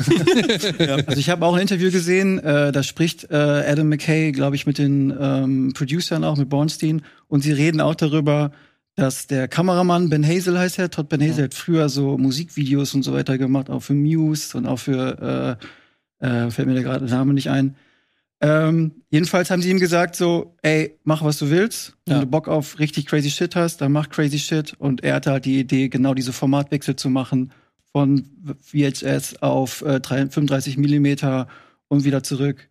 [1.08, 4.66] Also ich habe auch ein Interview gesehen, äh, da spricht äh, Adam McKay, glaube ich,
[4.66, 8.52] mit den ähm, Producern auch, mit Bornstein, und sie reden auch darüber,
[8.96, 13.04] dass der Kameramann, Ben Hazel heißt er, Todd Ben Hazel hat früher so Musikvideos und
[13.04, 15.66] so weiter gemacht, auch für Muse und auch für, äh,
[16.22, 17.76] äh, fällt mir da gerade der Name nicht ein.
[18.44, 21.96] Ähm, jedenfalls haben sie ihm gesagt so, ey, mach was du willst.
[22.06, 22.22] Wenn Ja.
[22.22, 24.74] du Bock auf richtig crazy Shit hast, dann mach crazy Shit.
[24.80, 27.52] Und er hatte halt die Idee, genau diese Formatwechsel zu machen
[27.92, 28.26] von
[28.62, 31.48] VHS auf äh, 3 35 Millimeter
[31.88, 32.68] und wieder zurück.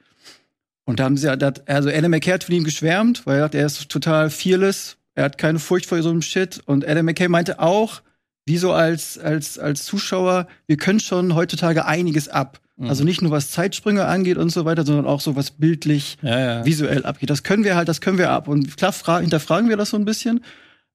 [0.84, 3.42] Und da haben sie, da hat- also Adam McKay hat von ihm geschwärmt, weil er
[3.42, 6.60] sagt, er ist total fearless, er hat keine Furcht vor so einem Shit.
[6.66, 8.00] Und Adam McKay meinte auch,
[8.46, 12.60] wie so als, als, als Zuschauer, wir können schon heutzutage einiges ab.
[12.88, 16.38] Also nicht nur was Zeitsprünge angeht und so weiter, sondern auch so was bildlich, Ja,
[16.40, 16.64] ja.
[16.66, 17.28] visuell abgeht.
[17.30, 18.48] Das können wir halt, das können wir ab.
[18.48, 20.42] Und klar fra- hinterfragen wir das so ein bisschen,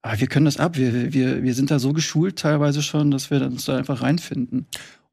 [0.01, 0.77] aber wir können das ab.
[0.77, 4.65] Wir, wir, wir sind da so geschult teilweise schon, dass wir uns da einfach reinfinden.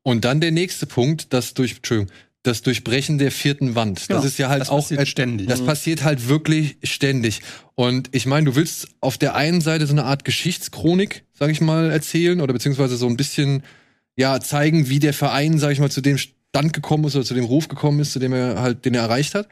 [0.03, 4.09] Und dann der nächste Punkt, das durch, Entschuldigung, das Durchbrechen der vierten Wand.
[4.09, 4.19] Genau.
[4.21, 5.47] Das ist ja halt Das auch passiert ständig.
[5.47, 7.41] Das passiert halt wirklich ständig.
[7.77, 11.61] Und ich meine, du willst auf der einen Seite so eine Art Geschichtschronik, sag ich
[11.61, 13.63] mal, erzählen oder beziehungsweise so ein bisschen
[14.17, 16.19] ja zeigen, wie der Verein, sag ich mal, zu dem
[16.55, 19.03] Stand gekommen ist oder zu dem Ruf gekommen ist, zu dem er halt, den er
[19.03, 19.49] erreicht hat.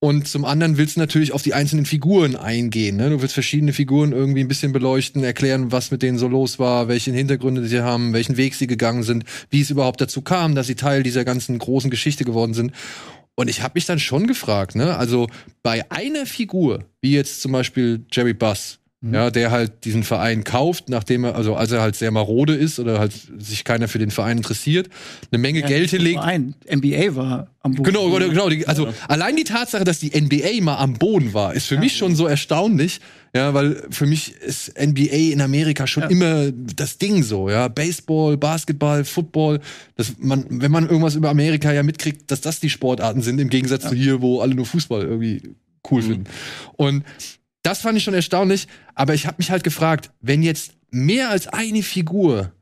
[0.00, 2.96] Und zum anderen willst du natürlich auf die einzelnen Figuren eingehen.
[2.96, 3.10] Ne?
[3.10, 6.88] Du willst verschiedene Figuren irgendwie ein bisschen beleuchten, erklären, was mit denen so los war,
[6.88, 10.68] welche Hintergründe sie haben, welchen Weg sie gegangen sind, wie es überhaupt dazu kam, dass
[10.68, 12.72] sie Teil dieser ganzen großen Geschichte geworden sind.
[13.34, 14.96] Und ich habe mich dann schon gefragt, ne?
[14.96, 15.28] Also
[15.62, 19.14] bei einer Figur, wie jetzt zum Beispiel Jerry Buss, Mhm.
[19.14, 22.80] ja, der halt diesen Verein kauft, nachdem er, also als er halt sehr marode ist
[22.80, 24.88] oder halt sich keiner für den Verein interessiert,
[25.30, 26.18] eine Menge Geld hinlegt.
[26.18, 27.84] Ein NBA war am Boden.
[27.84, 28.48] Genau, genau, genau.
[28.48, 31.96] Die, also allein die Tatsache, dass die NBA mal am Boden war, ist für mich
[31.96, 33.00] schon so erstaunlich.
[33.36, 36.08] Ja, weil für mich ist NBA in Amerika schon Ja.
[36.08, 37.68] immer das Ding so, ja.
[37.68, 39.60] Baseball, Basketball, Football.
[39.96, 43.50] Das man, wenn man irgendwas über Amerika ja mitkriegt, dass das die Sportarten sind, im
[43.50, 45.42] Gegensatz zu hier, wo alle nur Fußball irgendwie
[45.90, 46.24] cool finden.
[46.76, 47.04] Und
[47.68, 51.48] das fand ich schon erstaunlich, aber ich habe mich halt gefragt, wenn jetzt mehr als
[51.48, 52.52] eine Figur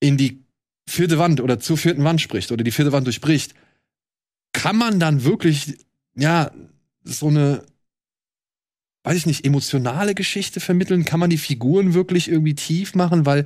[0.00, 0.42] in die
[0.88, 3.54] vierte Wand oder zur vierten Wand spricht oder die vierte Wand durchbricht,
[4.54, 5.76] kann man dann wirklich,
[6.14, 6.50] ja,
[7.04, 7.62] so eine,
[9.04, 11.04] weiß ich nicht, emotionale Geschichte vermitteln?
[11.04, 13.26] Kann man die Figuren wirklich irgendwie tief machen?
[13.26, 13.44] Weil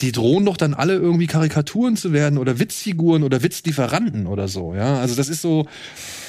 [0.00, 4.74] die drohen doch dann alle irgendwie Karikaturen zu werden oder Witzfiguren oder Witzlieferanten oder so,
[4.74, 4.98] ja.
[4.98, 5.68] Also das ist so,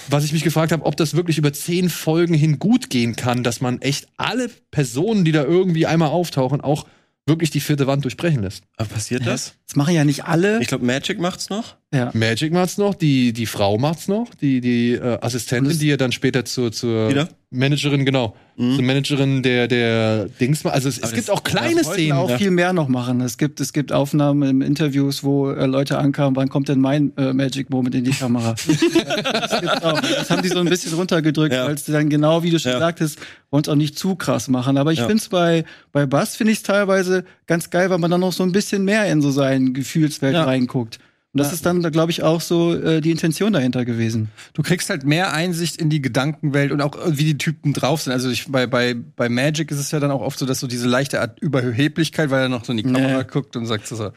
[0.10, 3.44] was ich mich gefragt habe, ob das wirklich über zehn Folgen hin gut gehen kann,
[3.44, 6.86] dass man echt alle Personen, die da irgendwie einmal auftauchen, auch
[7.28, 8.64] wirklich die vierte Wand durchbrechen lässt.
[8.78, 9.54] Aber passiert das?
[9.68, 10.60] Das machen ja nicht alle.
[10.62, 11.76] Ich glaube, Magic macht's noch.
[11.94, 12.12] ja.
[12.14, 16.12] Magic macht's noch, die, die Frau macht's noch, die, die äh, Assistentin, die ja dann
[16.12, 17.30] später zur, zur Wieder?
[17.54, 18.76] Managerin, genau, Mhm.
[18.76, 20.66] zur Managerin der, der Dings.
[20.66, 22.14] Also es, es gibt auch kleine Das Szenen.
[22.18, 22.38] auch ja.
[22.38, 23.20] viel mehr noch machen.
[23.20, 27.12] Es gibt, es gibt Aufnahmen in Interviews, wo äh, Leute ankamen, wann kommt denn mein
[27.18, 28.56] äh, Magic Moment in die Kamera?
[28.68, 30.00] das, auch.
[30.00, 31.66] das haben die so ein bisschen runtergedrückt, Ja.
[31.66, 32.80] weil es dann genau, wie du schon Ja.
[32.80, 34.78] sagtest, wollen es auch nicht zu krass machen.
[34.78, 35.08] Aber ich Ja.
[35.08, 38.32] finde es bei, bei Bass, finde ich es teilweise ganz geil, weil man dann noch
[38.34, 41.00] so ein bisschen mehr in so seine Gefühlswelt reinguckt.
[41.34, 44.30] Und das ist dann, glaube ich, auch so äh, die Intention dahinter gewesen.
[44.54, 48.02] Du kriegst halt mehr Einsicht in die Gedankenwelt und auch äh, wie die Typen drauf
[48.02, 48.12] sind.
[48.12, 50.68] Also ich, bei, bei, bei Magic ist es ja dann auch oft so, dass so
[50.68, 53.24] diese leichte Art Überheblichkeit, weil er noch so in die Kamera Nee.
[53.32, 54.12] guckt und sagt so, so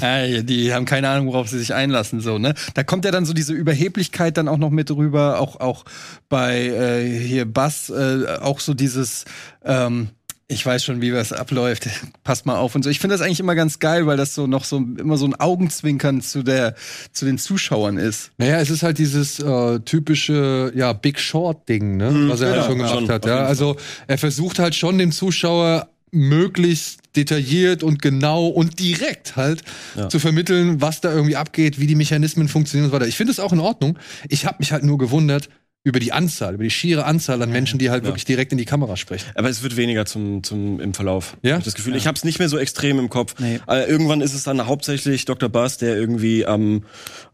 [0.00, 2.54] ey, die haben keine Ahnung, worauf sie sich einlassen, so, ne?
[2.72, 5.84] Da kommt ja dann so diese Überheblichkeit dann auch noch mit rüber, auch, auch
[6.30, 9.26] bei äh, hier Bass, äh, auch so dieses,
[9.62, 10.08] ähm,
[10.48, 11.88] ich weiß schon, wie das abläuft.
[12.22, 12.90] Passt mal auf und so.
[12.90, 15.34] Ich finde das eigentlich immer ganz geil, weil das so noch so immer so ein
[15.34, 16.74] Augenzwinkern zu der
[17.12, 18.30] zu den Zuschauern ist.
[18.38, 22.28] Naja, es ist halt dieses äh, typische, ja, Big Short-Ding, ne?
[22.28, 23.26] was er halt genau, schon gemacht schon, hat.
[23.26, 23.44] Ja?
[23.44, 29.62] Also er versucht halt schon dem Zuschauer möglichst detailliert und genau und direkt halt
[29.96, 30.08] Ja.
[30.08, 33.08] zu vermitteln, was da irgendwie abgeht, wie die Mechanismen funktionieren und so weiter.
[33.08, 33.98] Ich finde es auch in Ordnung.
[34.28, 35.48] Ich habe mich halt nur gewundert
[35.86, 38.08] über die Anzahl, über die schiere Anzahl an Menschen, die halt Ja.
[38.08, 39.26] wirklich direkt in die Kamera sprechen.
[39.36, 41.36] Aber es wird weniger zum, zum im Verlauf.
[41.42, 41.52] Ja?
[41.52, 43.36] Hab Ich das Gefühl, ich habe es nicht mehr so extrem im Kopf.
[43.38, 43.60] Nee.
[43.68, 45.48] Äh, irgendwann ist es dann hauptsächlich Dr.
[45.48, 46.82] Bass, der irgendwie am,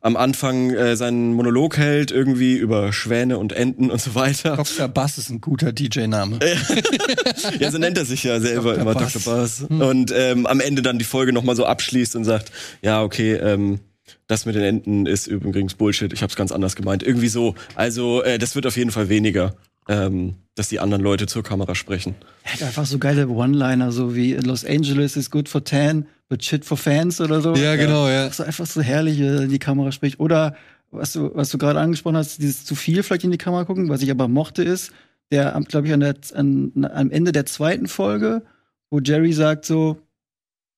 [0.03, 4.57] am Anfang äh, seinen Monolog hält, irgendwie über Schwäne und Enten und so weiter.
[4.57, 4.87] Dr.
[4.89, 6.39] Bass ist ein guter DJ-Name.
[7.59, 8.83] Ja, so nennt er sich ja selber Dr.
[8.83, 9.15] immer Bass.
[9.15, 9.35] Dr.
[9.35, 9.63] Bass.
[9.69, 13.81] Und ähm, am Ende dann die Folge nochmal so abschließt und sagt, ja, okay, ähm,
[14.27, 17.03] das mit den Enten ist übrigens Bullshit, ich hab's ganz anders gemeint.
[17.03, 17.55] Irgendwie so.
[17.75, 19.55] Also, äh, das wird auf jeden Fall weniger,
[19.89, 22.15] ähm, dass die anderen Leute zur Kamera sprechen.
[22.45, 26.45] Er hat einfach so geile One-Liner, so wie Los Angeles is good for tan, but
[26.45, 27.55] shit for fans oder so.
[27.55, 28.31] Ja, genau, ja.
[28.31, 30.21] So einfach so herrlich äh, in die Kamera spricht.
[30.21, 30.57] Oder
[30.91, 33.89] was du, was du gerade angesprochen hast, dieses zu viel vielleicht in die Kamera gucken,
[33.89, 34.93] was ich aber mochte, ist,
[35.31, 38.43] der, glaube ich, an der, an, am Ende der zweiten Folge,
[38.91, 39.97] wo Jerry sagt so,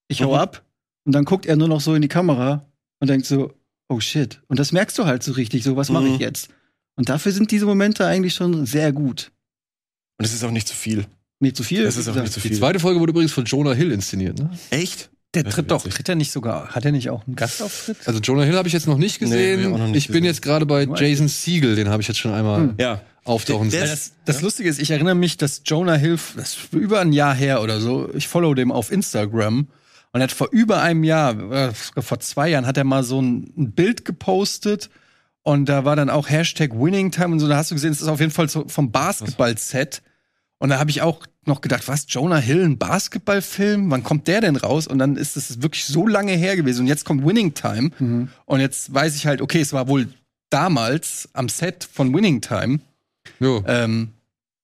[0.06, 0.38] ich hau Mhm.
[0.38, 0.62] ab.
[1.04, 2.64] Und dann guckt er nur noch so in die Kamera
[3.04, 3.52] und denkt so,
[3.88, 4.40] oh shit.
[4.48, 6.14] Und das merkst du halt so richtig, so, was mache Mhm.
[6.14, 6.48] ich jetzt?
[6.96, 9.30] Und dafür sind diese Momente eigentlich schon sehr gut.
[10.18, 11.04] Und es ist auch nicht zu viel.
[11.40, 11.82] Nicht zu viel.
[11.84, 12.56] Es ist auch nicht zu Die viel.
[12.58, 14.50] zweite Folge wurde übrigens von Jonah Hill inszeniert, ne?
[14.70, 15.10] Echt?
[15.34, 17.96] Der tritt doch, tritt er nicht sogar, hat er nicht auch einen Gastauftritt?
[18.06, 19.62] Also Jonah Hill habe ich jetzt noch nicht gesehen.
[19.62, 20.24] Nee, noch nicht ich bin gesehen.
[20.26, 22.74] jetzt gerade bei Jason Siegel, den habe ich jetzt schon einmal Hm.
[22.78, 23.02] Ja.
[23.24, 23.90] auftauchen Der- sehen.
[23.90, 27.34] Das, das Lustige ist, ich erinnere mich, dass Jonah Hill, das ist über ein Jahr
[27.34, 29.66] her oder so, ich follow dem auf Instagram
[30.14, 33.20] und er hat vor über einem Jahr, äh, vor zwei Jahren, hat er mal so
[33.20, 34.88] ein, ein Bild gepostet
[35.42, 38.00] und da war dann auch Hashtag Winning Time und so, da hast du gesehen, es
[38.00, 40.02] ist auf jeden Fall so vom Basketball-Set.
[40.58, 43.90] Und da habe ich auch noch gedacht, was, Jonah Hill, ein Basketballfilm?
[43.90, 44.86] Wann kommt der denn raus?
[44.86, 46.82] Und dann ist es wirklich so lange her gewesen.
[46.82, 47.90] Und jetzt kommt Winning Time.
[47.98, 48.28] Mhm.
[48.44, 50.08] Und jetzt weiß ich halt, okay, es war wohl
[50.48, 52.78] damals am Set von Winning Time.
[53.40, 53.64] Jo.
[53.66, 54.12] Ähm,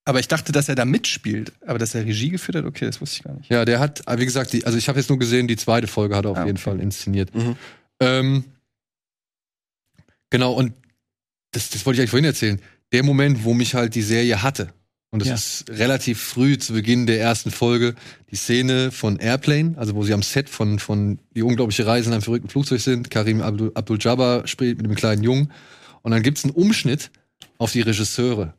[0.05, 1.53] aber ich dachte, dass er da mitspielt.
[1.65, 3.49] Aber dass er Regie geführt hat, okay, das wusste ich gar nicht.
[3.51, 6.15] Ja, der hat, wie gesagt, die, also ich habe jetzt nur gesehen, die zweite Folge
[6.15, 6.63] hat er auf Ah, jeden okay.
[6.63, 7.33] Fall inszeniert.
[7.35, 7.55] Mhm.
[7.99, 8.43] Ähm,
[10.29, 10.73] genau, und
[11.51, 12.61] das, das wollte ich eigentlich vorhin erzählen.
[12.91, 14.73] Der Moment, wo mich halt die Serie hatte,
[15.13, 15.35] und das Ja.
[15.35, 17.95] ist relativ früh zu Beginn der ersten Folge,
[18.31, 22.13] die Szene von Airplane, also wo sie am Set von, von Die unglaubliche Reise in
[22.13, 23.11] einem verrückten Flugzeug sind.
[23.11, 25.51] Karim Abdul- Abdul-Jabbar spielt mit dem kleinen Jungen.
[26.01, 27.11] Und dann gibt's einen Umschnitt
[27.57, 28.53] auf die Regisseure.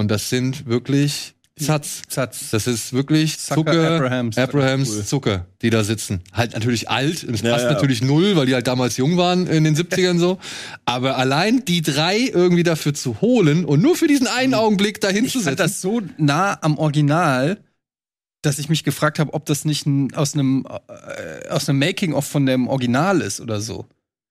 [0.00, 2.02] Und das sind wirklich Zatz.
[2.08, 2.50] Satz.
[2.50, 4.38] Das ist wirklich Zucker Zucker, Abrahams.
[4.38, 5.04] Abrahams Cool.
[5.04, 6.22] Zucker, die da sitzen.
[6.32, 7.72] Halt natürlich alt, und es Ja, passt ja.
[7.72, 10.38] natürlich null, weil die halt damals jung waren in den 70ern so.
[10.86, 15.26] Aber allein die drei irgendwie dafür zu holen und nur für diesen einen Augenblick dahin
[15.26, 15.56] Ich zu setzen.
[15.58, 17.58] das so nah am Original,
[18.40, 22.46] dass ich mich gefragt habe, ob das nicht aus einem äh, aus einem Making-of von
[22.46, 23.84] dem Original ist oder so.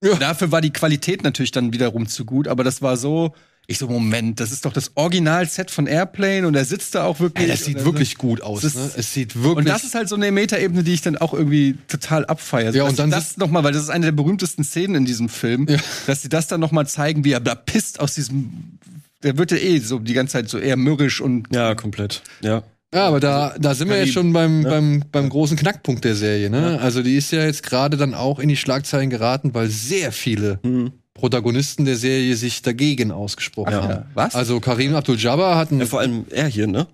[0.03, 0.15] Ja.
[0.15, 3.35] Dafür war die Qualität natürlich dann wiederum zu gut, aber das war so.
[3.69, 7.19] Ich so, Moment, das ist doch das Original-Set von Airplane und er sitzt da auch
[7.19, 7.45] wirklich.
[7.45, 8.61] Ey, das sieht wirklich gut aus.
[8.61, 8.89] Das Ne?
[8.97, 9.57] Es sieht wirklich.
[9.57, 12.73] Und das ist halt so eine Metaebene, die ich dann auch irgendwie total abfeiere.
[12.75, 15.29] Ja, und dann sie das nochmal, weil das ist eine der berühmtesten Szenen in diesem
[15.29, 15.77] Film, Ja.
[16.07, 18.79] dass sie das dann nochmal zeigen, wie er da pisst aus diesem.
[19.21, 22.23] Der wird ja eh so die ganze Zeit so eher mürrisch und Ja, komplett.
[22.41, 22.63] Ja.
[22.91, 24.69] Ja, aber da, da sind wir jetzt schon beim, ne?
[24.69, 26.49] beim, beim großen Knackpunkt der Serie.
[26.49, 26.79] Ne?
[26.81, 30.59] Also die ist ja jetzt gerade dann auch in die Schlagzeilen geraten, weil sehr viele
[30.63, 30.93] Hm.
[31.19, 33.81] Protagonisten der Serie sich dagegen ausgesprochen Ja.
[33.83, 33.89] haben.
[33.91, 34.35] Ja, was?
[34.35, 35.85] Also Karim Abdul-Jabbar hat einen ja.
[35.85, 36.87] Vor allem er hier, ne?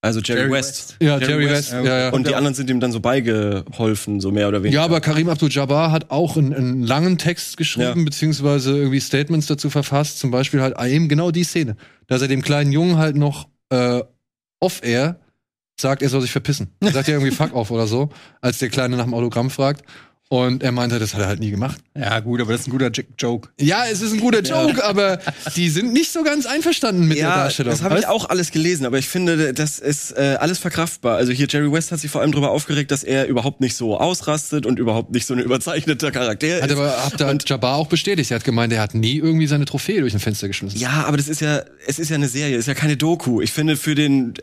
[0.00, 0.96] Also Jerry, Jerry West.
[1.00, 1.72] Ja, Jerry Jerry, West, West.
[1.72, 1.82] ja.
[1.84, 2.08] Ja, ja.
[2.12, 4.80] Und die anderen sind ihm dann so beigeholfen, so mehr oder weniger.
[4.80, 8.04] ja, aber Karim Abdul-Jabbar hat auch einen, einen langen Text geschrieben, Ja.
[8.04, 10.18] beziehungsweise irgendwie Statements dazu verfasst.
[10.20, 11.76] Zum Beispiel halt eben genau die Szene,
[12.06, 14.02] dass er dem kleinen Jungen halt noch äh,
[14.60, 15.18] off-air
[15.80, 16.68] sagt, er soll sich verpissen.
[16.80, 18.08] Er sagt ja irgendwie fuck off oder so,
[18.40, 19.84] als der Kleine nach dem Autogramm fragt.
[20.30, 21.78] Und er meinte, das hat er halt nie gemacht.
[21.98, 23.48] Ja, gut, aber das ist ein guter J- Joke.
[23.58, 25.18] Ja, es ist ein guter Joke, aber
[25.56, 27.72] die sind nicht so ganz einverstanden mit der ja, Darstellung.
[27.72, 31.16] das habe ich auch alles gelesen, aber ich finde, das ist äh, alles verkraftbar.
[31.16, 33.98] Also hier Jerry West hat sich vor allem darüber aufgeregt, dass er überhaupt nicht so
[33.98, 36.72] ausrastet und überhaupt nicht so ein überzeichneter Charakter Hat ist.
[36.76, 38.30] aber Abdul Jabbar auch bestätigt.
[38.30, 40.78] Er hat gemeint, er hat nie irgendwie seine Trophäe durch ein Fenster geschmissen.
[40.78, 43.40] Ja, aber das ist ja, es ist ja eine Serie, es ist ja keine Doku.
[43.40, 44.34] Ich finde für den,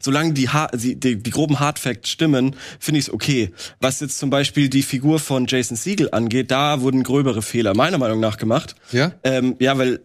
[0.00, 3.52] solange die, ha die, die, die groben Hardfacts stimmen, finde ich es okay.
[3.80, 7.98] Was jetzt zum Beispiel die Figur von Jason Siegel angeht, da wurden gröbere Fehler meiner
[7.98, 8.74] Meinung nach gemacht.
[8.90, 9.12] Ja?
[9.22, 10.00] Ähm, ja, weil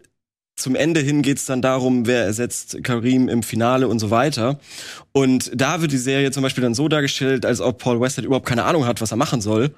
[0.54, 4.60] zum Ende hin geht's dann darum, wer ersetzt Karim im Finale und so weiter.
[5.10, 8.46] Und da wird die Serie zum Beispiel dann so dargestellt, als ob Paul Westhead überhaupt
[8.46, 9.74] keine Ahnung hat, was er machen soll.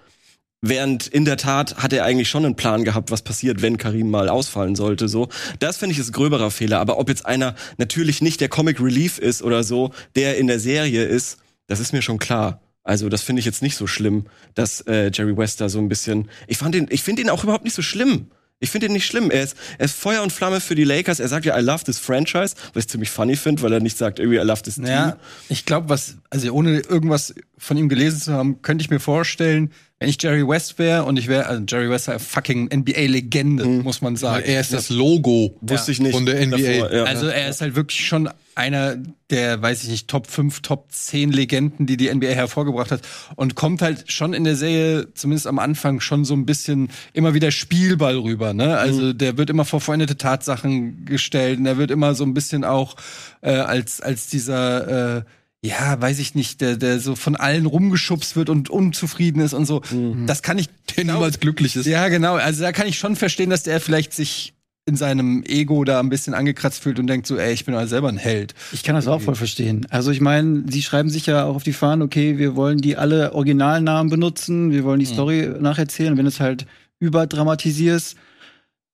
[0.61, 4.11] Während in der Tat hat er eigentlich schon einen Plan gehabt, was passiert, wenn Karim
[4.11, 5.09] mal ausfallen sollte.
[5.09, 5.31] So,
[5.61, 6.79] das finde ich ist ein gröberer Fehler.
[6.79, 10.61] Aber ob jetzt einer natürlich nicht der Comic Relief ist oder so, der in der
[10.61, 12.61] Serie ist, das ist mir schon klar.
[12.89, 14.25] Also das finde ich jetzt nicht so schlimm,
[14.55, 16.31] dass äh, Jerry West da so ein bisschen.
[16.47, 18.29] Ich fand ihn, ich finde ihn auch überhaupt nicht so schlimm.
[18.61, 19.31] Ich finde ihn nicht schlimm.
[19.31, 21.21] Er ist, er ist Feuer und Flamme für die Lakers.
[21.21, 23.99] Er sagt ja, I love this franchise, was ich ziemlich funny finde, weil er nicht
[23.99, 24.87] sagt, irgendwie, I love this team.
[24.87, 25.19] Ja,
[25.51, 29.71] ich glaube, was, also ohne irgendwas von ihm gelesen zu haben, könnte ich mir vorstellen,
[29.99, 34.01] wenn ich Jerry West wäre und ich wäre, also Jerry West ist fucking NBA-Legende, muss
[34.01, 34.45] man sagen.
[34.47, 36.15] Er ist das Logo Wusste ich nicht.
[36.15, 36.57] von der NBA.
[36.57, 37.05] davor, ja.
[37.05, 38.97] Also er ist halt wirklich schon einer
[39.31, 43.03] der, weiß ich nicht, Top 5, Top 10 Legenden, die die NBA hervorgebracht hat
[43.35, 47.35] und kommt halt schon in der Serie, zumindest am Anfang, schon so ein bisschen immer
[47.35, 48.55] wieder Spielball rüber.
[48.55, 48.79] Ne?
[48.79, 52.63] Also der wird immer vor vollendete Tatsachen gestellt und er wird immer so ein bisschen
[52.65, 52.95] auch
[53.41, 55.23] äh, als, als dieser äh,
[55.65, 59.65] ja, weiß ich nicht, der, der so von allen rumgeschubst wird und unzufrieden ist und
[59.67, 59.83] so.
[60.27, 61.87] Das kann ich der niemals glücklich ist.
[61.87, 62.37] ja, genau.
[62.37, 64.55] Also da kann ich schon verstehen, dass der vielleicht sich
[64.87, 67.91] in seinem Ego da ein bisschen angekratzt fühlt und denkt so, ey, ich bin halt
[67.91, 68.55] selber ein Held.
[68.73, 69.87] Ich kann das auch voll verstehen.
[69.91, 72.97] Also ich meine, sie schreiben sich ja auch auf die Fahnen, okay, wir wollen die
[72.97, 76.17] alle Originalnamen benutzen, wir wollen die Story nacherzählen.
[76.17, 76.65] Wenn es halt
[77.01, 78.17] überdramatisierst,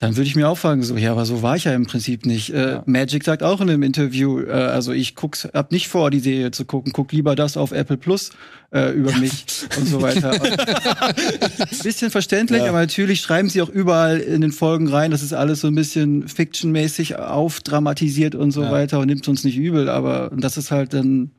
[0.04, 2.26] dann würde ich mir auch fragen, so, ja, aber so war ich ja im Prinzip
[2.26, 2.50] nicht.
[2.50, 6.20] Äh, Magic sagt auch in einem Interview, äh, also ich guck's, hab nicht vor, die
[6.20, 8.30] Serie zu gucken, guck lieber das auf Apple Plus
[8.70, 9.46] äh, über mich
[9.78, 10.32] und so weiter.
[10.42, 15.32] Und bisschen verständlich, aber natürlich schreiben sie auch überall in den Folgen rein, das ist
[15.32, 18.72] alles so ein bisschen fictionmäßig aufdramatisiert und so Ja.
[18.72, 21.30] weiter und nimmt uns nicht übel, aber das ist halt dann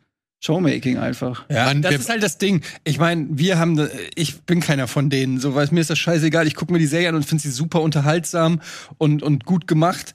[0.46, 1.46] Showmaking einfach.
[1.50, 2.62] Ja, das ist halt das Ding.
[2.84, 5.40] Ich meine, wir haben, ich bin keiner von denen.
[5.40, 6.46] So, weil mir ist das scheißegal.
[6.46, 8.62] Ich gucke mir die Serie an und finde sie super unterhaltsam
[8.98, 10.14] und, und gut gemacht.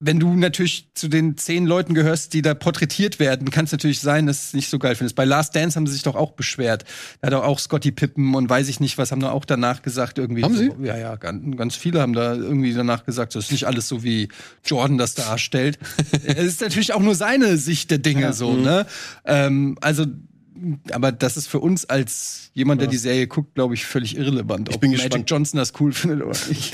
[0.00, 4.00] Wenn du natürlich zu den zehn Leuten gehörst, die da porträtiert werden, kann es natürlich
[4.00, 5.14] sein, dass es nicht so geil findest.
[5.14, 6.84] Bei Last Dance haben sie sich doch auch beschwert.
[7.20, 10.18] Da hat auch Scotty Pippen und weiß ich nicht, was haben da auch danach gesagt
[10.18, 10.42] irgendwie.
[10.42, 10.72] Haben sie?
[10.76, 13.88] So, ja, ja, ganz, ganz viele haben da irgendwie danach gesagt, das ist nicht alles
[13.88, 14.28] so wie
[14.64, 15.78] Jordan das darstellt.
[16.24, 18.86] es ist natürlich auch nur seine Sicht der Dinge so, ne?
[19.24, 20.06] Ähm, also
[20.90, 24.68] aber das ist für uns als jemand, der die Serie guckt, glaube ich, völlig irrelevant.
[24.68, 25.30] Ich ob bin Magic gespannt.
[25.30, 26.72] Johnson das cool findet oder nicht.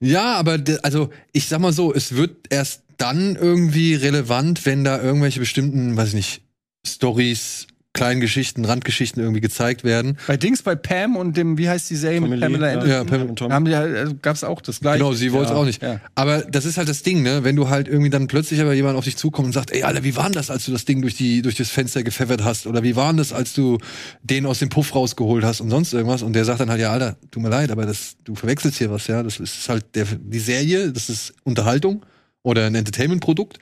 [0.00, 5.02] Ja, aber also ich sag mal so, es wird erst dann irgendwie relevant, wenn da
[5.02, 6.42] irgendwelche bestimmten, weiß ich nicht,
[6.86, 10.16] Stories, kleinen Geschichten, Randgeschichten irgendwie gezeigt werden.
[10.26, 12.68] Bei Dings, bei Pam und dem, wie heißt die Serie mit Pamela.
[12.68, 12.90] Anderson?
[12.90, 13.52] Ja, Pam- und Tom.
[13.52, 14.98] Haben die, also, gab's auch das gleiche.
[14.98, 15.82] Genau, sie wollte es Ja, auch nicht.
[15.82, 16.00] Ja.
[16.14, 17.44] Aber das ist halt das Ding, ne?
[17.44, 20.04] Wenn du halt irgendwie dann plötzlich aber jemand auf dich zukommt und sagt, ey, Alter,
[20.04, 22.66] wie war denn das, als du das Ding durch die durch das Fenster gepfeffert hast?
[22.66, 23.78] Oder wie war denn das, als du
[24.22, 26.22] den aus dem Puff rausgeholt hast und sonst irgendwas?
[26.22, 28.90] Und der sagt dann halt, ja, Alter, tut mir leid, aber das, du verwechselst hier
[28.90, 29.22] was, ja.
[29.22, 32.04] Das ist halt der, die Serie, das ist Unterhaltung.
[32.42, 33.58] oder ein Entertainment-Produkt.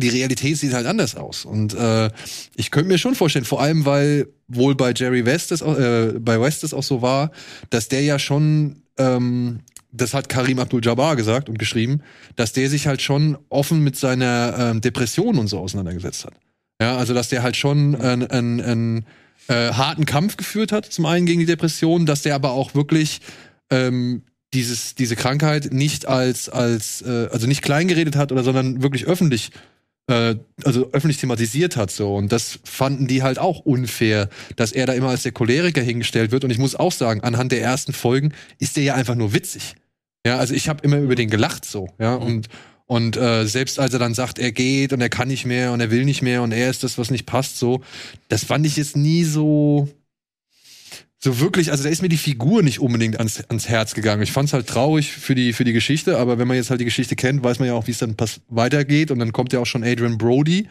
[0.00, 1.44] Die Realität sieht halt anders aus.
[1.44, 2.10] Und äh,
[2.56, 6.12] ich könnte mir schon vorstellen, vor allem, weil wohl bei Jerry West es, auch- äh,
[6.18, 7.30] bei West es auch so war,
[7.70, 9.60] dass der ja schon, ähm,
[9.92, 12.02] das hat Karim Abdul-Jabbar gesagt und geschrieben,
[12.36, 16.34] dass der sich halt schon offen mit seiner ähm, Depression und so auseinandergesetzt hat.
[16.80, 19.06] Ja, also dass der halt schon einen, einen, einen
[19.48, 23.20] äh, harten Kampf geführt hat, zum einen gegen die Depression, dass der aber auch wirklich
[23.70, 24.22] ähm,
[24.54, 29.50] dieses, diese Krankheit nicht als, als äh, also nicht kleingeredet hat oder sondern wirklich öffentlich
[30.10, 32.14] äh, also öffentlich thematisiert hat so.
[32.16, 36.32] Und das fanden die halt auch unfair, dass er da immer als der Choleriker hingestellt
[36.32, 36.44] wird.
[36.44, 39.74] Und ich muss auch sagen, anhand der ersten Folgen ist der ja einfach nur witzig.
[40.26, 42.48] Ja, also ich habe immer über den gelacht so, ja, und
[42.84, 45.80] und äh, selbst als er dann sagt, er geht und er kann nicht mehr und
[45.80, 47.82] er will nicht mehr und er ist das, was nicht passt, so,
[48.28, 49.88] das fand ich jetzt nie so
[51.22, 54.22] so wirklich, also da ist mir die Figur nicht unbedingt ans, ans Herz gegangen.
[54.22, 56.86] Ich fand's halt traurig für die, für die Geschichte, aber wenn man jetzt halt die
[56.86, 58.16] Geschichte kennt, weiß man ja auch, wie es dann
[58.48, 59.10] weitergeht.
[59.10, 60.66] Und dann kommt ja auch schon Adrian Brody,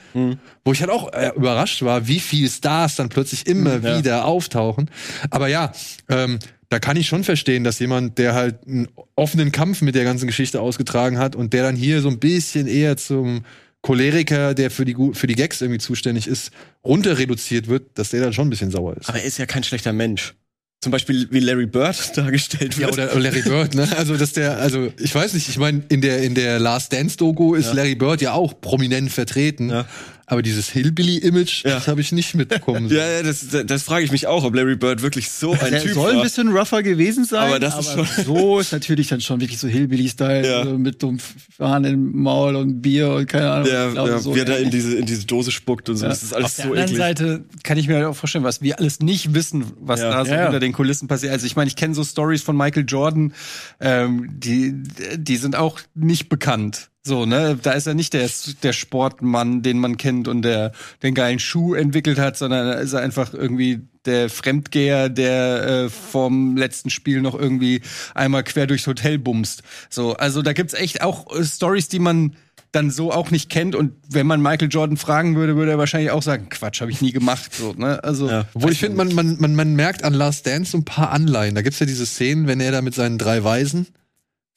[0.66, 4.00] wo ich halt auch äh, überrascht war, wie viele Stars dann plötzlich immer ja.
[4.00, 4.90] wieder auftauchen.
[5.30, 5.72] Aber ja,
[6.10, 10.04] ähm, da kann ich schon verstehen, dass jemand, der halt einen offenen Kampf mit der
[10.04, 13.44] ganzen Geschichte ausgetragen hat und der dann hier so ein bisschen eher zum
[13.82, 16.52] Choleriker, der für die, für die Gags irgendwie zuständig ist,
[16.84, 19.10] runter reduziert wird, dass der dann schon ein bisschen sauer ist.
[19.10, 20.36] Aber er ist ja kein schlechter Mensch.
[20.82, 22.94] Zum Beispiel wie Larry Bird dargestellt Ja, wird.
[22.94, 23.88] oder Larry Bird, ne?
[23.98, 27.56] Also, dass der, also, ich weiß nicht, ich meine, in der, in der Last Dance-Doku
[27.56, 27.74] ist Ja.
[27.74, 29.70] Larry Bird ja auch prominent vertreten.
[29.70, 29.86] Ja.
[30.32, 31.74] Aber dieses Hillbilly-Image, Ja.
[31.74, 32.88] das habe ich nicht mitbekommen.
[32.92, 35.72] ja, ja, das, das, das frage ich mich auch, ob Larry Bird wirklich so ein
[35.72, 39.08] Der Typ soll ein bisschen rougher gewesen sein, Aber das ist schon- so ist natürlich
[39.08, 40.60] dann schon wirklich so Hillbilly-Style, Ja.
[40.60, 41.18] also mit einem
[41.58, 43.66] Fahnen im Maul und Bier und keine Ahnung.
[43.70, 45.98] Der, Ich glaube, ja, so wie er da in diese, in diese Dose spuckt und
[45.98, 46.04] so.
[46.06, 46.10] Ja.
[46.10, 46.98] Das ist alles Auf der so anderen eklig.
[47.00, 50.12] Seite kann ich mir halt auch vorstellen, was wir alles nicht wissen, was Ja.
[50.12, 50.44] da so Ja, ja.
[50.44, 51.32] hinter den Kulissen passiert.
[51.32, 53.34] Also ich meine, ich kenne so Stories von Michael Jordan,
[53.80, 54.76] ähm, die,
[55.16, 56.90] die sind auch nicht bekannt.
[57.02, 58.30] So, ne, da ist er nicht der,
[58.62, 62.92] der Sportmann, den man kennt und der den geilen Schuh entwickelt hat, sondern da ist
[62.94, 67.82] er einfach irgendwie der Fremdgeher, der äh, vom letzten Spiel noch irgendwie
[68.16, 69.64] einmal quer durchs Hotel bumst.
[69.90, 72.36] So, also da gibt's echt auch äh, Stories, die man
[72.72, 76.12] dann so auch nicht kennt und wenn man Michael Jordan fragen würde, würde er wahrscheinlich
[76.12, 78.04] auch sagen, Quatsch, habe ich nie gemacht, so, ne?
[78.04, 78.46] Also Ja.
[78.54, 81.56] Obwohl ich finde, man, man, man, man merkt an Last Dance so ein paar Anleihen.
[81.56, 83.88] Da gibt's ja diese Szenen, wenn er da mit seinen drei Weisen,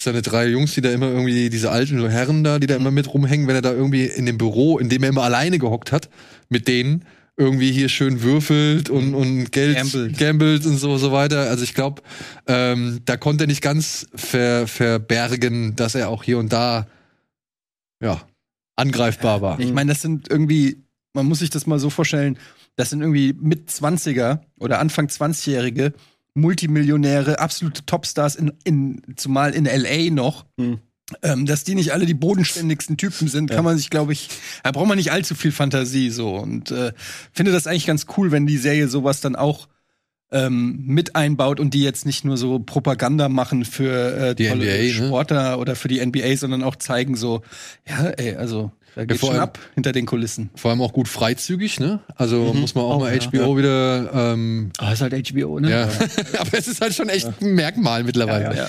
[0.02, 3.12] seine drei Jungs, die da immer irgendwie, diese alten Herren da, die da immer mit
[3.12, 6.08] rumhängen, wenn er da irgendwie in dem Büro, in dem er immer alleine gehockt hat,
[6.48, 7.04] mit denen
[7.36, 10.18] irgendwie hier schön würfelt und, und Geld Gambelt.
[10.18, 11.48] gambelt und so, so weiter.
[11.48, 12.02] Also ich glaube,
[12.46, 16.86] ähm, da konnte er nicht ganz ver, verbergen, dass er auch hier und da,
[18.02, 18.20] ja,
[18.76, 19.60] angreifbar war.
[19.60, 20.84] Ich meine, das sind irgendwie,
[21.14, 22.38] man muss sich das mal so vorstellen,
[22.76, 25.92] das sind irgendwie mit 20er oder Anfang 20-Jährige
[26.34, 30.46] Multimillionäre, absolute Topstars in, in zumal in LA noch.
[30.58, 30.78] Hm.
[31.22, 34.30] Ähm, dass die nicht alle die bodenständigsten Typen sind, kann man sich, glaube ich,
[34.62, 36.36] da braucht man nicht allzu viel Fantasie so.
[36.36, 36.92] Und äh,
[37.32, 39.68] finde das eigentlich ganz cool, wenn die Serie sowas dann auch
[40.30, 44.64] ähm, mit einbaut und die jetzt nicht nur so Propaganda machen für äh, Die tolle
[44.64, 44.90] NBA, ne?
[44.90, 47.42] Sportler oder für die NBA, sondern auch zeigen so,
[47.86, 50.50] ja, ey, also da geht vor schon allem- ab hinter den Kulissen.
[50.54, 52.00] Vor allem auch gut freizügig, ne?
[52.16, 53.20] Also muss man auch, Auch, mal ja.
[53.22, 55.70] HBO wieder, ähm, Ah, ist halt HBO, ne?
[55.70, 55.82] ja.
[56.38, 58.56] Aber es ist halt schon echt ein Merkmal mittlerweile.
[58.56, 58.66] Ja.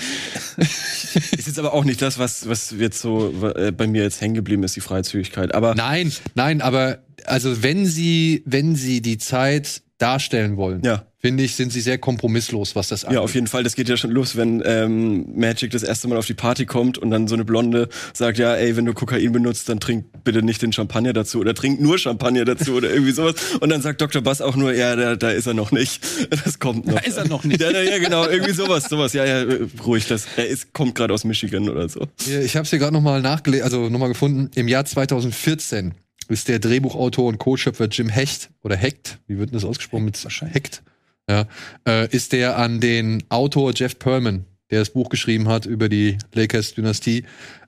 [0.64, 4.34] Ist jetzt aber auch nicht das, was, was jetzt so äh, bei mir jetzt hängen
[4.34, 5.54] geblieben ist, die Freizügigkeit.
[5.54, 11.04] Aber Nein, nein, aber also wenn sie, wenn sie die Zeit darstellen wollen, Ja.
[11.18, 13.14] finde ich, sind sie sehr kompromisslos, was das angeht.
[13.14, 13.62] Ja, auf jeden Fall.
[13.62, 16.98] Das geht ja schon los, wenn ähm, Magic das erste Mal auf die Party kommt
[16.98, 20.42] und dann so eine Blonde sagt, ja, ey, wenn du Kokain benutzt, dann trink bitte
[20.42, 23.36] nicht den Champagner dazu oder trink nur Champagner dazu oder irgendwie sowas.
[23.60, 24.20] Und dann sagt Dr.
[24.20, 26.04] Bass auch nur, ja, da, da ist er noch nicht.
[26.44, 26.94] Das kommt noch.
[26.94, 27.60] Da ist er noch nicht.
[27.60, 29.12] Ja, ja, ja, genau, irgendwie sowas, sowas.
[29.12, 29.46] Ja, ja,
[29.86, 30.26] ruhig, das.
[30.36, 32.06] Er ist, kommt gerade aus Michigan oder so.
[32.26, 34.50] Ja, Ich habe es hier gerade nochmal nachgelesen, also nochmal gefunden.
[34.56, 35.94] Im Jahr 2014
[36.30, 40.22] ist der Drehbuchautor und Co-Schöpfer Jim Hecht oder Hecht, wie wird denn das ausgesprochen mit
[40.22, 40.54] wahrscheinlich.
[40.54, 40.82] Hecht?
[41.28, 41.46] Ja,
[41.88, 46.18] äh, ist der an den Autor Jeff Perlman, der das Buch geschrieben hat über die
[46.34, 47.24] Lakers-Dynastie,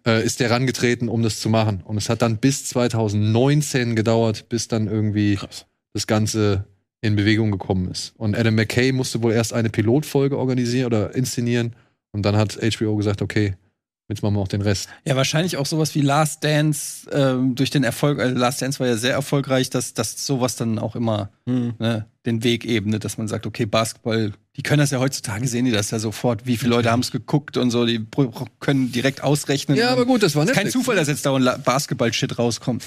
[0.07, 1.83] äh, ist der rangetreten, um das zu machen.
[1.83, 5.67] Und es hat dann bis 2019 gedauert, bis dann irgendwie Krass.
[5.95, 6.67] das Ganze
[7.01, 8.15] in Bewegung gekommen ist.
[8.17, 11.75] Und Adam McKay musste wohl erst eine Pilotfolge organisieren oder inszenieren.
[12.13, 13.55] Und dann hat HBO gesagt, okay,
[14.09, 14.89] jetzt machen wir auch den Rest.
[15.05, 18.21] Ja, wahrscheinlich auch sowas wie Last Dance ähm, durch den Erfolg.
[18.21, 21.75] Also Last Dance war ja sehr erfolgreich, dass, dass sowas dann auch immer Hm.
[21.79, 25.65] ne, den Weg ebnet, dass man sagt, okay, Basketball, die können das ja heutzutage, sehen
[25.65, 28.05] die das ja sofort, wie viele Leute haben es geguckt und so, die
[28.59, 29.77] können direkt ausrechnen.
[29.77, 30.71] Ja, aber gut, das war ist kein.
[30.71, 32.85] Zufall, dass jetzt da ein Basketball-Shit rauskommt.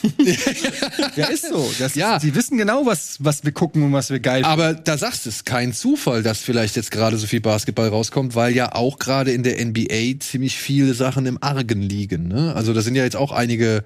[1.16, 1.72] ja, ist so.
[1.80, 2.20] Das, Ja.
[2.20, 4.50] Die wissen genau, was, was wir gucken und was wir geil finden.
[4.50, 8.36] Aber da sagst du es, kein Zufall, dass vielleicht jetzt gerade so viel Basketball rauskommt,
[8.36, 12.28] weil ja auch gerade in der NBA ziemlich viele Sachen im Argen liegen.
[12.28, 12.54] Ne?
[12.56, 13.84] Also da sind ja jetzt auch einige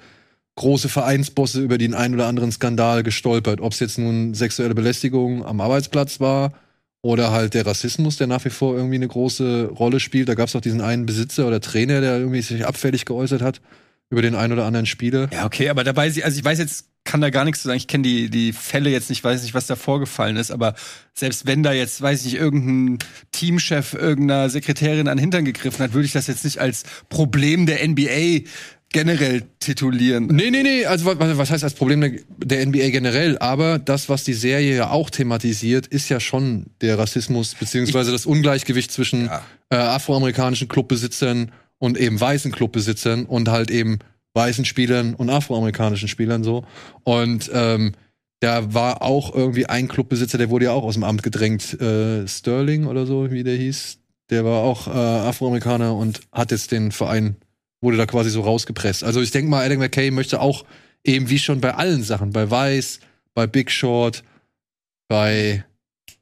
[0.56, 3.62] große Vereinsbosse über den einen oder anderen Skandal gestolpert.
[3.62, 6.54] Ob es jetzt nun sexuelle Belästigung am Arbeitsplatz war
[7.02, 10.30] oder halt der Rassismus, der nach wie vor irgendwie eine große Rolle spielt.
[10.30, 13.62] Da gab es auch diesen einen Besitzer oder Trainer, der irgendwie sich abfällig geäußert hat
[14.10, 15.28] über den einen oder anderen Spieler.
[15.34, 17.78] Ja, okay, aber dabei, also ich weiß jetzt, kann da gar nichts zu sagen.
[17.78, 20.76] Ich kenne die, die Fälle jetzt nicht, weiß nicht, was da vorgefallen ist, aber
[21.14, 23.00] selbst wenn da jetzt, weiß ich nicht, irgendein
[23.32, 27.66] Teamchef irgendeiner Sekretärin an den Hintern gegriffen hat, würde ich das jetzt nicht als Problem
[27.66, 28.48] der NBA
[28.94, 30.28] generell titulieren.
[30.28, 32.00] Nee, nee, nee, also was, was heißt als Problem
[32.38, 33.38] der, NBA generell?
[33.40, 38.26] Aber das, was die Serie ja auch thematisiert, ist ja schon der Rassismus beziehungsweise das
[38.26, 39.42] Ungleichgewicht zwischen Ja.
[39.70, 44.00] äh, afroamerikanischen Clubbesitzern und eben weißen Clubbesitzern und halt eben
[44.34, 46.64] weißen Spielern und afroamerikanischen Spielern so.
[47.04, 47.92] Und ähm,
[48.40, 52.28] da war auch irgendwie ein Clubbesitzer, der wurde ja auch aus dem Amt gedrängt, äh,
[52.28, 53.98] Sterling oder so, wie der hieß.
[54.30, 57.36] Der war auch äh, Afroamerikaner und hat jetzt den Verein
[57.84, 59.04] wurde da quasi so rausgepresst.
[59.04, 60.66] Also ich denke mal, Adam McKay möchte auch
[61.04, 63.00] eben wie schon bei allen Sachen, bei Vice,
[63.34, 64.24] bei Big Short,
[65.08, 65.66] bei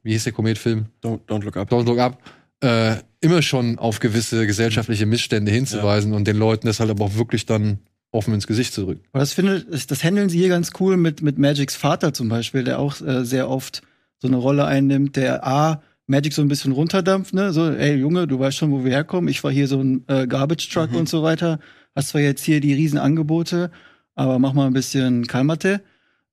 [0.02, 0.86] wie hieß der Kometfilm?
[1.02, 1.70] Don't, don't look up.
[1.70, 2.18] Don't Look Up,
[2.60, 7.14] äh, immer schon auf gewisse gesellschaftliche Missstände hinzuweisen und den Leuten das halt aber auch
[7.14, 7.78] wirklich dann
[8.10, 9.00] offen ins Gesicht zurück.
[9.12, 12.28] Aber das finde das, das handeln sie hier ganz cool mit, mit Magics Vater zum
[12.28, 13.82] Beispiel, der auch äh, sehr oft
[14.18, 15.82] so eine Rolle einnimmt, der A,
[16.12, 17.52] Magic so ein bisschen runterdampft, ne?
[17.52, 19.28] So, ey Junge, du weißt schon, wo wir herkommen.
[19.28, 20.98] Ich war hier so ein äh, Garbage Truck Mhm.
[20.98, 21.58] und so weiter.
[21.96, 23.70] Hast zwar jetzt hier die riesen Angebote,
[24.14, 25.80] aber mach mal ein bisschen Kalmate.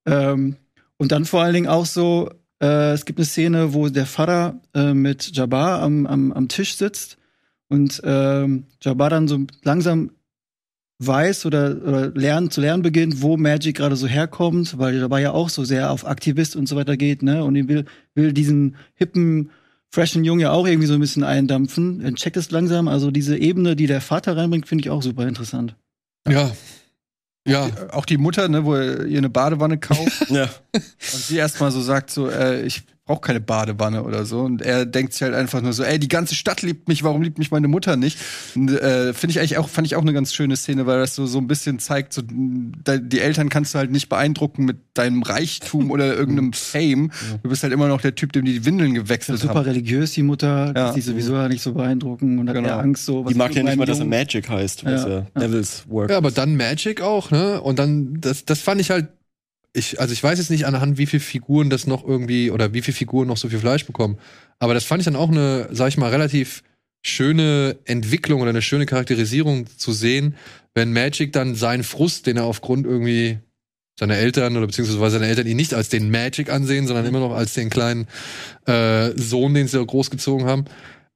[0.05, 0.55] Ähm,
[0.97, 2.29] und dann vor allen Dingen auch so,
[2.61, 6.75] äh, es gibt eine Szene, wo der Vater äh, mit Jabbar am, am, am Tisch
[6.75, 7.17] sitzt
[7.69, 10.11] und ähm, Jabbar dann so langsam
[11.01, 15.31] weiß oder, oder lernen, zu lernen beginnt, wo Magic gerade so herkommt, weil dabei ja
[15.31, 17.45] auch so sehr auf Aktivist und so weiter geht, ne?
[17.45, 19.51] Und ihn will, will diesen hippen,
[19.91, 22.01] freshen Jungen ja auch irgendwie so ein bisschen eindampfen.
[22.01, 22.87] Er checkt es langsam.
[22.87, 25.75] Also diese Ebene, die der Vater reinbringt, finde ich auch super interessant.
[26.27, 26.51] Ja.
[27.47, 27.69] Ja.
[27.91, 30.49] Auch die Mutter, ne, wo ihr eine Badewanne kauft Ja.
[30.73, 34.85] und sie erstmal so sagt so, äh, ich brauche keine Badewanne oder so und er
[34.85, 37.49] denkt sich halt einfach nur so, ey, die ganze Stadt liebt mich, warum liebt mich
[37.49, 38.19] meine Mutter nicht?
[38.55, 41.15] Und, äh, finde ich eigentlich auch fand ich auch eine ganz schöne Szene, weil das
[41.15, 44.77] so so ein bisschen zeigt, so de- die Eltern kannst du halt nicht beeindrucken mit
[44.93, 47.09] deinem Reichtum oder irgendeinem Fame.
[47.41, 49.63] Du bist halt immer noch der Typ, dem die Windeln Ja, gewechselt super haben.
[49.65, 50.71] religiös, die Mutter.
[50.75, 50.93] Ja.
[50.93, 52.67] Die sowieso ja nicht so beeindruckend und hat Genau.
[52.67, 53.25] eher Angst so.
[53.25, 54.05] was Die mag ja nicht mal, dass er?
[54.05, 55.09] Magic heißt, was Ja.
[55.09, 56.11] ja, Devils Work.
[56.11, 57.59] Ja, aber dann Magic auch, ne?
[57.59, 59.07] Und dann, das, das fand ich halt,
[59.73, 62.81] ich, also ich weiß jetzt nicht anhand, wie viele Figuren das noch irgendwie, oder wie
[62.81, 64.17] viele Figuren noch so viel Fleisch bekommen.
[64.57, 66.63] Aber das fand ich dann auch eine, sag ich mal, relativ
[67.01, 70.35] schöne Entwicklung oder eine schöne Charakterisierung zu sehen,
[70.73, 73.39] wenn Magic dann seinen Frust, den er aufgrund irgendwie
[73.99, 77.33] seiner Eltern oder beziehungsweise seine Eltern ihn nicht als den Magic ansehen, sondern immer noch
[77.33, 78.07] als den kleinen
[78.65, 80.65] äh, Sohn, den sie großgezogen haben,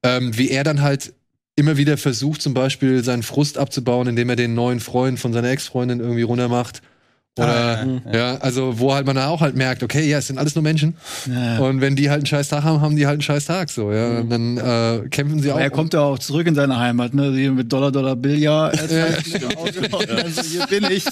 [0.02, 1.14] ähm, wie er dann halt
[1.56, 5.50] immer wieder versucht, zum Beispiel seinen Frust abzubauen, indem er den neuen Freund von seiner
[5.50, 6.82] Ex-Freundin irgendwie runtermacht.
[7.36, 10.54] Oder, Ah, ja, also, wo halt man auch halt merkt, okay, ja, es sind alles
[10.54, 10.96] nur Menschen.
[11.26, 11.58] Ja.
[11.58, 13.90] Und wenn die halt einen scheiß Tag haben, haben die halt einen scheiß Tag, so,
[13.90, 14.20] ja.
[14.20, 15.56] Und dann, äh, kämpfen sie auch.
[15.56, 17.32] Aber er kommt ja auch zurück in seine Heimat, ne?
[17.32, 18.78] Hier mit Dollar, Dollar, Billard.
[18.78, 21.04] Er zeigt mit dem Auto und dann so, hier bin ich.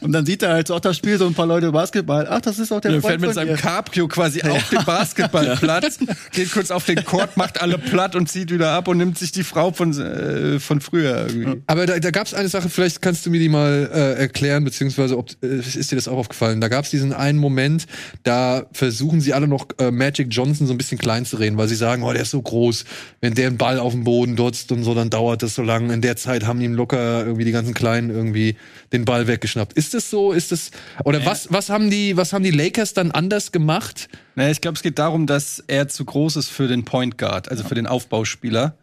[0.00, 2.26] Und dann sieht er halt so, ach, da spielen so ein paar Leute Basketball.
[2.28, 3.56] Ach, das ist auch der Er Freund fährt mit seinem.
[3.56, 5.98] Cabrio quasi auf den Basketballplatz,
[6.32, 9.30] geht kurz auf den Court, macht alle platt und zieht wieder ab und nimmt sich
[9.30, 11.62] die Frau von, äh, von früher irgendwie.
[11.68, 14.64] Aber da, da gab es eine Sache, vielleicht kannst du mir die mal äh, erklären,
[14.64, 16.60] beziehungsweise ob, äh, ist dir das auch aufgefallen?
[16.60, 17.86] Da gab es diesen einen Moment,
[18.22, 21.68] da versuchen sie alle noch äh, Magic Johnson so ein bisschen klein zu reden, weil
[21.68, 22.84] sie sagen, oh, der ist so groß,
[23.20, 25.92] wenn der einen Ball auf dem Boden dotzt und so, dann dauert das so lange.
[25.92, 28.56] In der Zeit haben ihm locker irgendwie die ganzen Kleinen irgendwie
[28.92, 29.72] den Ball weggeschnappt.
[29.74, 30.32] Ist das so?
[30.32, 30.70] Ist das
[31.04, 31.52] oder was?
[31.52, 32.16] Was haben die?
[32.16, 34.08] Was haben die Lakers dann anders gemacht?
[34.34, 37.50] Naja, ich glaube, es geht darum, dass er zu groß ist für den Point Guard,
[37.50, 38.76] also für den Aufbauspieler.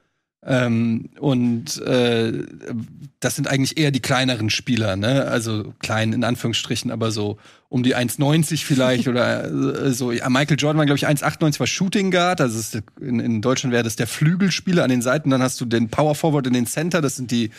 [0.47, 2.31] Ähm, und äh,
[3.19, 5.25] das sind eigentlich eher die kleineren Spieler, ne?
[5.25, 7.37] Also klein in Anführungsstrichen, aber so
[7.67, 10.11] um die 1,90 vielleicht oder äh, so.
[10.11, 13.73] Ja, Michael Jordan war, glaube ich, 1,98 war Shooting Guard, also ist, in, in Deutschland
[13.73, 15.31] wäre das der Flügelspieler an den Seiten.
[15.31, 17.49] Dann hast du den Power Forward in den Center, das sind die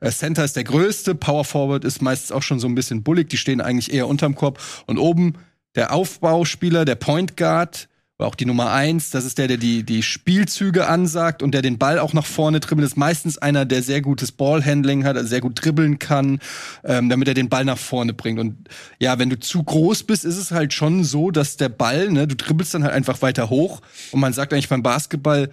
[0.00, 3.30] äh, Center ist der größte, Power Forward ist meistens auch schon so ein bisschen bullig,
[3.30, 4.60] die stehen eigentlich eher unterm Korb.
[4.86, 5.34] Und oben
[5.74, 7.88] der Aufbauspieler, der Point Guard
[8.18, 11.76] Auch die Nummer eins, das ist der, der die, die Spielzüge ansagt und der den
[11.76, 12.88] Ball auch nach vorne dribbelt.
[12.88, 16.38] Ist meistens einer, der sehr gutes Ballhandling hat, also sehr gut dribbeln kann,
[16.82, 18.38] ähm, damit er den Ball nach vorne bringt.
[18.38, 22.10] Und ja, wenn du zu groß bist, ist es halt schon so, dass der Ball,
[22.10, 23.82] ne, du dribbelst dann halt einfach weiter hoch.
[24.12, 25.50] Und man sagt eigentlich beim Basketball,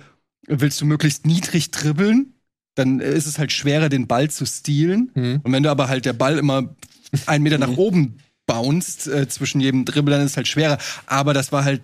[0.47, 2.33] willst du möglichst niedrig dribbeln,
[2.75, 5.11] dann ist es halt schwerer, den Ball zu stealen.
[5.15, 5.41] Mhm.
[5.43, 6.73] Und wenn du aber halt der Ball immer
[7.25, 10.77] einen Meter nach oben bounced äh, zwischen jedem Dribbel, dann ist es halt schwerer.
[11.05, 11.81] Aber das war halt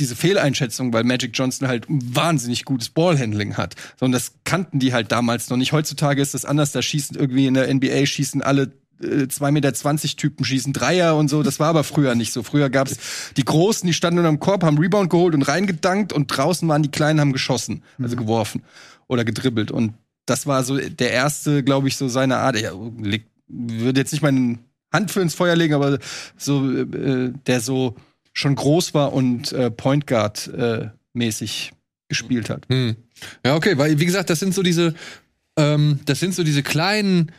[0.00, 3.74] diese Fehleinschätzung, weil Magic Johnson halt wahnsinnig gutes Ballhandling hat.
[3.98, 5.72] So, Und das kannten die halt damals noch nicht.
[5.72, 6.72] Heutzutage ist das anders.
[6.72, 8.72] Da schießen irgendwie in der NBA schießen alle
[9.02, 9.72] äh, 2,20 Meter
[10.16, 11.42] Typen schießen Dreier und so.
[11.42, 12.42] Das war aber früher nicht so.
[12.42, 12.96] Früher gab's
[13.36, 16.90] die Großen, die standen unterm Korb, haben Rebound geholt und reingedankt und draußen waren die
[16.90, 18.62] Kleinen, haben geschossen, also geworfen
[19.06, 19.70] oder gedribbelt.
[19.70, 19.94] Und
[20.26, 22.56] das war so der erste, glaube ich, so seine Art.
[23.00, 24.58] Leg- würde jetzt nicht meine
[24.92, 25.98] Hand für ins Feuer legen, aber
[26.36, 27.96] so, äh, der so
[28.40, 31.72] schon groß war und äh, Point Guard äh, mäßig
[32.08, 32.66] gespielt hat.
[32.68, 32.96] Hm.
[33.44, 34.94] Ja, okay, weil, wie gesagt, das sind so diese,
[35.56, 37.32] ähm, das sind so diese kleinen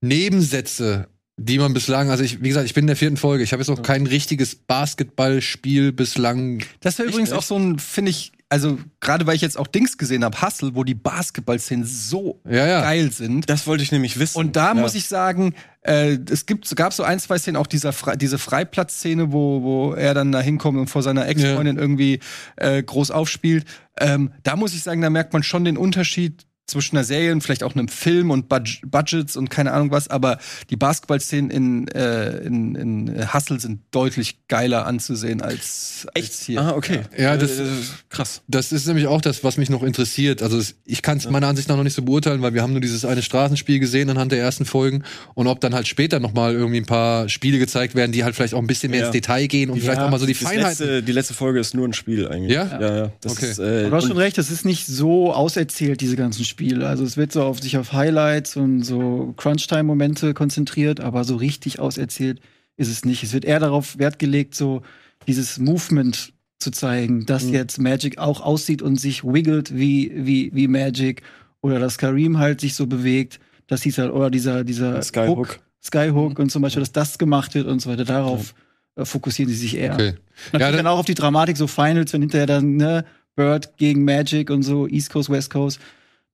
[0.00, 3.52] Nebensätze, die man bislang, also ich, wie gesagt, ich bin in der vierten Folge, ich
[3.52, 6.62] habe jetzt noch kein richtiges Basketballspiel bislang.
[6.80, 9.98] Das wäre übrigens auch so ein, finde ich, also gerade weil ich jetzt auch Dings
[9.98, 12.80] gesehen habe, Hustle, wo die Basketballszenen so Ja, ja.
[12.80, 13.48] geil sind.
[13.50, 14.38] Das wollte ich nämlich wissen.
[14.38, 14.74] Und da Ja.
[14.74, 18.38] muss ich sagen, äh, es gibt, gab so ein, zwei Szenen, auch dieser Fre diese
[18.38, 22.20] Freiplatzszene, wo, wo er dann da hinkommt und vor seiner Ex-Freundin irgendwie
[22.56, 23.64] äh, groß aufspielt.
[24.00, 27.40] Ähm, da muss ich sagen, da merkt man schon den Unterschied zwischen einer Serie und
[27.42, 30.38] vielleicht auch einem Film und Budg Budgets und keine Ahnung was, aber
[30.70, 36.60] die Basketballszenen in, äh, in, in Hustle sind deutlich geiler anzusehen als, als hier.
[36.60, 37.00] Ah, okay.
[37.16, 37.64] Ja, das- Äh,
[38.10, 38.42] krass.
[38.46, 40.42] Das ist nämlich auch das, was mich noch interessiert.
[40.42, 42.80] Also ich kann es meiner Ansicht nach noch nicht so beurteilen, weil wir haben nur
[42.82, 45.02] dieses eine Straßenspiel gesehen anhand der ersten Folgen
[45.34, 48.34] und ob dann halt später noch mal irgendwie ein paar Spiele gezeigt werden, die halt
[48.36, 49.06] vielleicht auch ein bisschen mehr Ja.
[49.06, 50.68] ins Detail gehen und vielleicht auch mal so die Das Feinheiten.
[50.68, 52.52] letzte, die letzte Folge ist nur ein Spiel eigentlich.
[52.52, 52.78] Ja?
[52.80, 53.12] Ja, ja.
[53.22, 53.50] Das Okay.
[53.50, 56.57] ist, äh, Du hast schon recht, das ist nicht so auserzählt, diese ganzen Spiele.
[56.82, 61.78] Also es wird so auf sich auf Highlights und so Crunch-Time-Momente konzentriert, aber so richtig
[61.78, 62.40] auserzählt
[62.76, 63.22] ist es nicht.
[63.22, 64.82] Es wird eher darauf Wert gelegt, so
[65.26, 67.54] dieses Movement zu zeigen, dass Mhm.
[67.54, 71.22] jetzt Magic auch aussieht und sich wiggelt wie, wie, wie Magic
[71.60, 73.38] oder dass Kareem halt sich so bewegt.
[73.66, 75.60] Das hieß halt, oder dieser, dieser Skyhook.
[75.84, 78.04] Skyhook und zum Beispiel, dass das gemacht wird und so weiter.
[78.04, 78.54] Darauf
[78.96, 79.94] äh, fokussieren sie sich eher.
[79.94, 80.14] Okay.
[80.52, 83.04] Natürlich Ja, dann auch auf die Dramatik, so Finals, wenn hinterher dann, ne,
[83.36, 85.78] Bird gegen Magic und so, East Coast, West Coast.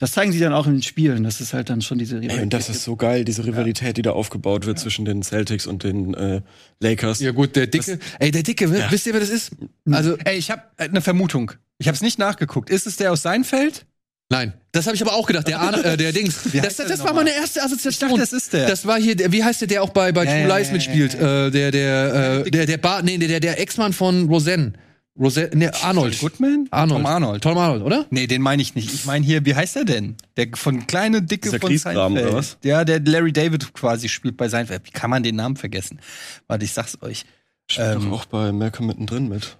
[0.00, 1.22] Das zeigen sie dann auch in den Spielen.
[1.22, 4.02] Das ist halt dann schon diese Ey, und das ist so geil, diese Rivalität, die
[4.02, 6.40] da aufgebaut wird zwischen den Celtics und den äh,
[6.80, 7.20] Lakers.
[7.20, 8.90] Ja gut, der Dicke, ey, der Dicke, Ja.
[8.90, 9.52] wisst ihr, wer das ist?
[9.90, 11.52] Also, Ey, ich habe eine Vermutung.
[11.78, 12.70] Ich habe es nicht nachgeguckt.
[12.70, 13.86] Ist es der aus Seinfeld?
[14.30, 16.40] nein, das habe ich aber auch gedacht, der, Arne, äh, der Dings.
[16.52, 18.10] Das, das, der war meine erste Assoziation.
[18.10, 18.66] Ich dachte, das ist der.
[18.66, 20.66] Das war hier, der, wie heißt der, der auch bei, bei Ja, True ja, Lies
[20.68, 21.14] ja, mitspielt?
[21.14, 24.72] ja, Äh, der, der, äh, der, der Bar, nee, der, der Ex-Mann von Roseanne.
[25.18, 26.18] Roseanne, nee, Arnold.
[26.18, 26.66] Goodman?
[26.72, 26.98] Arnold.
[27.02, 27.42] Tom Arnold.
[27.42, 28.06] Tom Arnold, oder?
[28.10, 28.92] Nee, den meine ich nicht.
[28.92, 30.16] Ich meine hier, wie heißt er denn?
[30.36, 32.26] Der von kleine Dicke Dieser von Seinfeld.
[32.26, 32.56] oder was?
[32.64, 34.82] Ja, der Larry David quasi spielt bei Seinfeld.
[34.86, 36.00] Wie kann man den Namen vergessen?
[36.48, 37.24] Warte, ich sag's euch.
[37.70, 39.56] Spielt Ähm, doch auch bei Malcolm mittendrin mit.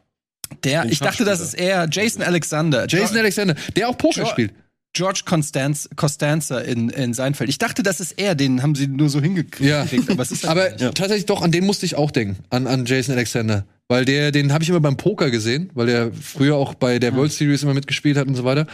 [0.65, 2.87] Der, Den ich dachte, das ist er, Jason Alexander.
[2.89, 4.53] Jason Jo- Alexander, der auch Poker Jo- spielt.
[4.93, 7.49] George Constanz, Costanza in, in Seinfeld.
[7.51, 9.69] Ich dachte, das ist er, den haben sie nur so hingekriegt.
[9.69, 9.87] Ja.
[10.09, 10.95] Aber, Aber nicht.
[10.97, 13.65] tatsächlich doch, an den musste ich auch denken, an, an Jason Alexander.
[13.89, 17.15] Weil der, den habe ich immer beim Poker gesehen, weil der früher auch bei der
[17.15, 18.67] World Series immer mitgespielt hat und so weiter.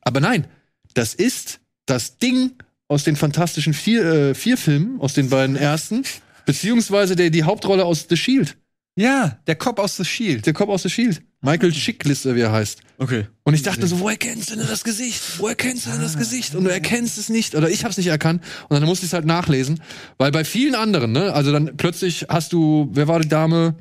[0.00, 0.46] Aber nein,
[0.94, 2.52] das ist das Ding
[2.88, 6.02] aus den fantastischen vier, äh, vier Filmen, aus den beiden ersten,
[6.46, 8.56] beziehungsweise der, die Hauptrolle aus The Shield.
[8.96, 10.44] ja, der Cop aus The Shield.
[10.46, 11.22] Der Kopf aus The Shield.
[11.40, 12.80] Michael Chiklis, wie er heißt.
[12.98, 13.26] Okay.
[13.44, 15.22] Und ich dachte so, woher kennst du denn das Gesicht?
[15.38, 16.56] Woher kennst du denn das Gesicht?
[16.56, 17.54] Und du erkennst es nicht.
[17.54, 18.42] Oder ich hab's nicht erkannt.
[18.68, 19.80] Und dann musste ich es halt nachlesen.
[20.16, 23.76] Weil bei vielen anderen, ne, also dann plötzlich hast du, wer war die Dame?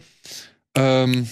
[0.77, 1.27] Ähm,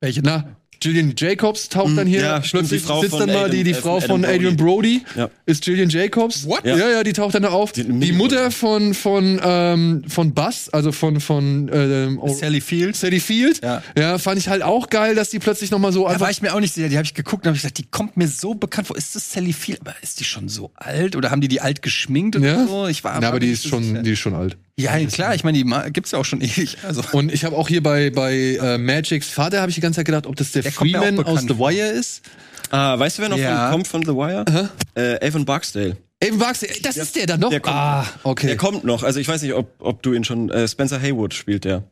[0.00, 0.20] Welche?
[0.22, 2.20] na, Gillian Jacobs taucht dann hier.
[2.20, 4.08] ja, stimmt, plötzlich die Frau sitzt von dann mal Adam- die, die äh, Frau von
[4.10, 5.02] von Adam Adrian Brody.
[5.16, 5.30] Ja.
[5.46, 6.46] Ist Gillian Jacobs.
[6.46, 6.62] What?
[6.66, 7.72] Ja, ja, die taucht dann da auf.
[7.72, 12.96] Die- Die, Mutter von, von, ähm, von Buzz, also von, von, ähm, Sally Field.
[12.96, 13.62] Sally Field.
[13.64, 13.82] Ja.
[13.96, 16.42] ja, fand ich halt auch geil, dass die plötzlich noch mal so Da war ich
[16.42, 16.90] mir auch nicht sicher.
[16.90, 18.96] Die habe ich geguckt und habe gesagt, die kommt mir so bekannt vor.
[18.98, 19.80] Ist das Sally Field?
[19.80, 21.16] Aber ist die schon so alt?
[21.16, 22.66] Oder haben die die alt geschminkt oder Ja.
[22.66, 22.88] so?
[22.88, 24.58] Ich war Na, aber die ist schon, die ist schon alt.
[24.78, 25.34] Ja, klar.
[25.34, 26.78] Ich meine, die gibt's ja auch schon ewig.
[26.82, 29.98] Also Und ich habe auch hier bei, bei äh, Magics Vater habe ich die ganze
[29.98, 32.22] Zeit gedacht, ob das der, Der Freeman aus The Wire ist.
[32.70, 33.64] Ah, weißt du, wer noch Ja.
[33.68, 34.70] von, kommt von The Wire?
[34.96, 35.96] Äh, Evan Barksdale.
[36.22, 37.50] Eben Barksdale, das ist der dann noch.
[37.50, 38.46] der kommt ah, okay.
[38.48, 39.02] Der kommt noch.
[39.02, 40.50] Also ich weiß nicht, ob, ob du ihn schon.
[40.50, 41.84] Äh, Spencer Haywood spielt der.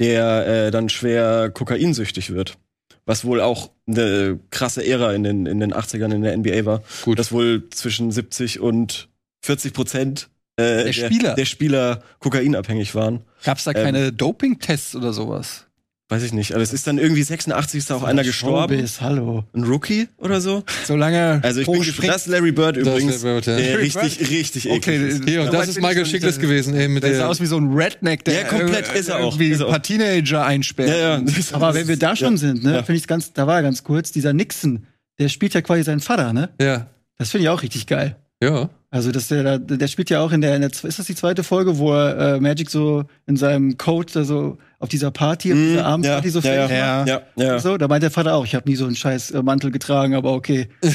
[0.00, 2.58] Der äh, dann schwer kokainsüchtig wird.
[3.06, 6.82] Was wohl auch eine krasse Ära in den, in den 80ern in der NBA war.
[7.02, 7.18] Gut.
[7.18, 9.08] Dass wohl zwischen 70 und
[9.42, 11.34] 40 Prozent äh, Der Spieler.
[11.34, 13.20] der Spieler kokainabhängig waren.
[13.44, 13.84] gab's da Ähm.
[13.84, 15.64] keine Doping-Tests oder sowas?
[16.10, 16.54] weiß ich nicht.
[16.54, 18.76] Aber es ist dann irgendwie 86 ist da auch einer gestorben.
[18.78, 19.44] Showbiz, hallo.
[19.52, 20.64] Ein Rookie oder so.
[20.86, 22.08] Solange Also ich bin gespannt.
[22.08, 23.22] Das ist Larry Bird ist übrigens.
[23.22, 23.56] Larry Bird, ja.
[23.58, 25.24] der Larry richtig, richtig Okay, eklig ist.
[25.28, 26.40] Hier, und Soweit das ist Michael nicht.
[26.40, 27.28] gewesen, ey, mit der sah der.
[27.28, 29.34] aus wie so ein Redneck, der Ja, komplett äh, ist er auch.
[29.34, 29.72] irgendwie Ist er ein auch.
[29.72, 30.88] paar Teenager einsperrt.
[30.88, 31.22] Ja, ja.
[31.52, 32.82] Aber wenn wir da schon sind, ne, Ja.
[32.84, 34.86] finde ich ganz, da war er ganz kurz, dieser Nixon,
[35.18, 36.48] der spielt ja quasi seinen Vater, ne?
[36.58, 36.86] Ja.
[37.18, 38.16] Das finde ich auch richtig geil.
[38.42, 38.70] Ja.
[38.90, 41.14] Also, dass der, da- der spielt ja auch in der, in der, ist das die
[41.14, 45.52] zweite Folge, wo er äh, Magic so in seinem Coat da so auf dieser Party,
[45.52, 47.08] auf dieser Abendparty so ja, fertig ja, macht?
[47.08, 47.58] ja, ja, ja.
[47.58, 50.14] So, da meint der Vater auch, ich habe nie so einen scheiß äh, Mantel getragen,
[50.14, 50.68] aber okay.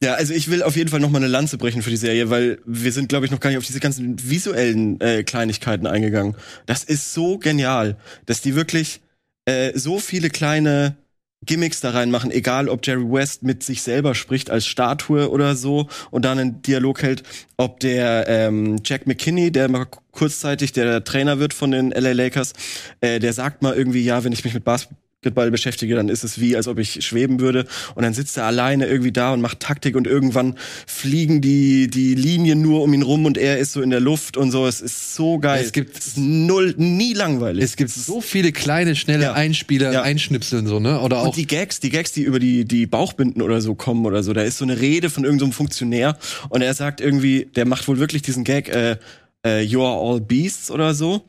[0.00, 2.30] Ja, also ich will auf jeden Fall noch mal eine Lanze brechen für die Serie,
[2.30, 6.36] weil wir sind, glaube ich, noch gar nicht auf diese ganzen visuellen äh, Kleinigkeiten eingegangen.
[6.66, 9.00] Das ist so genial, dass die wirklich
[9.44, 10.94] äh, so viele kleine
[11.44, 15.88] Gimmicks da reinmachen, egal ob Jerry West mit sich selber spricht als Statue oder so
[16.10, 17.22] und dann einen Dialog hält,
[17.56, 22.52] ob der ähm, Jack McKinney, der mal kurzzeitig der Trainer wird von den LA Lakers,
[23.00, 24.64] äh, der sagt mal irgendwie, ja, wenn ich mich mit
[25.20, 27.66] Basketball beschäftige, dann ist es wie, als ob ich schweben würde.
[27.96, 30.54] Und dann sitzt er alleine irgendwie da und macht Taktik und irgendwann
[30.86, 34.36] fliegen die, die Linien nur um ihn rum und er ist so in der Luft
[34.36, 34.64] und so.
[34.68, 35.60] Es ist so geil.
[35.64, 37.64] Es gibt- ist null, nie langweilig.
[37.64, 39.32] Es gibt so viele kleine, schnelle Ja.
[39.32, 40.02] Einspieler, Ja.
[40.02, 41.00] Einschnipseln, so, ne?
[41.00, 41.26] Oder auch.
[41.26, 44.32] Und die Gags, die Gags, die über die, die Bauchbinden oder so kommen oder so,
[44.32, 46.16] da ist so eine Rede von irgendeinem Funktionär
[46.48, 48.96] und er sagt irgendwie, der macht wohl wirklich diesen Gag, äh,
[49.44, 51.24] äh, You are all beasts oder so.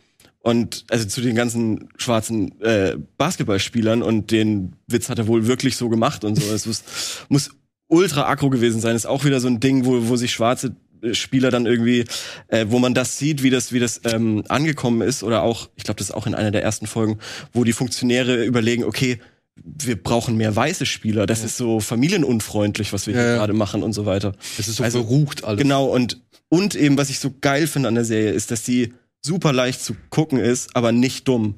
[0.50, 5.76] Und also zu den ganzen schwarzen äh, Basketballspielern und den Witz hat er wohl wirklich
[5.78, 6.52] so gemacht und so.
[6.54, 6.84] Es muss,
[7.30, 7.50] muss
[7.88, 8.96] ultra aggro gewesen sein.
[8.96, 12.06] Ist auch wieder so ein Ding, wo, wo sich schwarze äh, Spieler dann irgendwie,
[12.48, 15.84] äh, wo man das sieht, wie das, wie das ähm, angekommen ist, oder auch, ich
[15.84, 17.20] glaube, das ist auch in einer der ersten Folgen,
[17.54, 19.20] wo die Funktionäre überlegen, okay,
[19.64, 21.26] wir brauchen mehr weiße Spieler.
[21.26, 23.36] Das ist so familienunfreundlich, was wir Ja, hier ja.
[23.38, 24.34] gerade machen und so weiter.
[24.58, 25.62] es ist so also- verrucht alles.
[25.62, 28.94] Genau, und, und eben, was ich so geil finde an der Serie, ist, dass die
[29.22, 31.56] super leicht zu gucken ist, aber nicht dumm.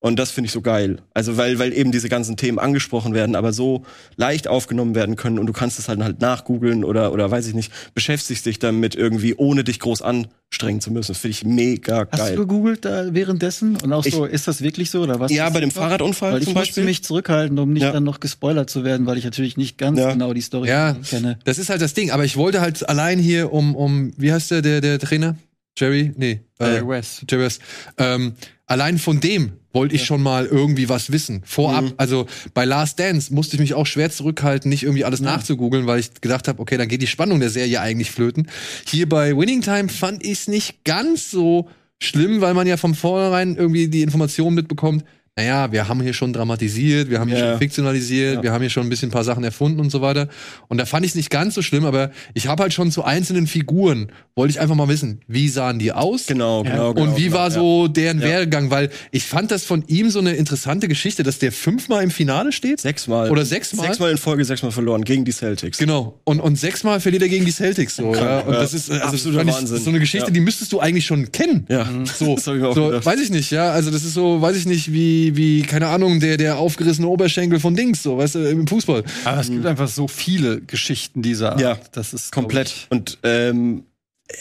[0.00, 0.98] Und das finde ich so geil.
[1.14, 3.84] Also, weil, weil eben diese ganzen Themen angesprochen werden, aber so
[4.16, 7.54] leicht aufgenommen werden können und du kannst es halt halt nachgoogeln oder, oder weiß ich
[7.54, 11.12] nicht, beschäftigst dich damit irgendwie, ohne dich groß anstrengen zu müssen.
[11.12, 12.36] Das finde ich mega Hast geil.
[12.36, 13.76] du gegoogelt da währenddessen?
[13.82, 15.32] Und auch Ich- so, ist das wirklich so oder was?
[15.32, 15.78] Ja, bei dem das?
[15.78, 16.84] Fahrradunfall Weil ich zum musste Beispiel.
[16.84, 17.92] mich zurückhalten, um nicht Ja.
[17.92, 20.12] dann noch gespoilert zu werden, weil ich natürlich nicht ganz Ja.
[20.12, 20.92] genau die Story Ja.
[21.08, 21.38] kenne.
[21.44, 22.10] Das ist halt das Ding.
[22.10, 25.36] Aber ich wollte halt allein hier um, um, wie heißt der, der, der Trainer?
[25.76, 26.12] Jerry?
[26.16, 26.40] Nee.
[26.58, 27.24] Äh, Jerry West.
[27.28, 27.60] Jerry West.
[27.98, 28.34] Ähm,
[28.66, 31.42] allein von dem wollte ich schon mal irgendwie was wissen.
[31.44, 31.94] Vorab, Mhm.
[31.96, 35.98] also bei Last Dance musste ich mich auch schwer zurückhalten, nicht irgendwie alles nachzugoogeln, weil
[35.98, 38.48] ich gedacht habe, okay, dann geht die Spannung der Serie eigentlich flöten.
[38.86, 41.68] Hier bei Winning Time fand ich es nicht ganz so
[42.00, 45.04] schlimm, weil man ja von vornherein irgendwie die Information mitbekommt,
[45.36, 47.50] naja, wir haben hier schon dramatisiert, wir haben hier Ja.
[47.50, 48.42] schon fiktionalisiert, Ja.
[48.44, 50.28] wir haben hier schon ein bisschen ein paar Sachen erfunden und so weiter.
[50.68, 53.02] Und da fand ich es nicht ganz so schlimm, aber ich habe halt schon zu
[53.04, 56.26] einzelnen Figuren, wollte ich einfach mal wissen, wie sahen die aus?
[56.26, 57.08] Genau, genau, genau.
[57.10, 57.50] Und wie genau, war ja.
[57.50, 58.26] so deren Ja.
[58.28, 58.70] Werdegang?
[58.70, 62.52] Weil ich fand das von ihm so eine interessante Geschichte, dass der fünfmal im Finale
[62.52, 62.80] steht.
[62.80, 63.30] Sechsmal.
[63.30, 63.86] Oder sechsmal?
[63.88, 65.78] Sechsmal in Folge, sechsmal verloren gegen die Celtics.
[65.78, 66.20] Genau.
[66.24, 67.96] Und, und sechsmal verliert er gegen die Celtics.
[67.96, 68.40] So, ja.
[68.40, 68.60] Und ja.
[68.60, 69.78] das ist äh, also Absoluter Wahnsinn.
[69.78, 70.32] so eine Geschichte, Ja.
[70.32, 71.66] die müsstest du eigentlich schon kennen.
[71.68, 73.04] Ja, So, das hab ich auch so gedacht.
[73.06, 73.70] weiß ich nicht, ja.
[73.70, 77.60] Also das ist so, weiß ich nicht, wie, wie, keine Ahnung, der, der aufgerissene Oberschenkel
[77.60, 79.02] von Dings, so, weißt du, im Fußball.
[79.24, 81.60] Aber es gibt einfach so viele Geschichten dieser Art.
[81.60, 82.86] Ja, das ist Komplett.
[82.90, 83.84] Und ähm,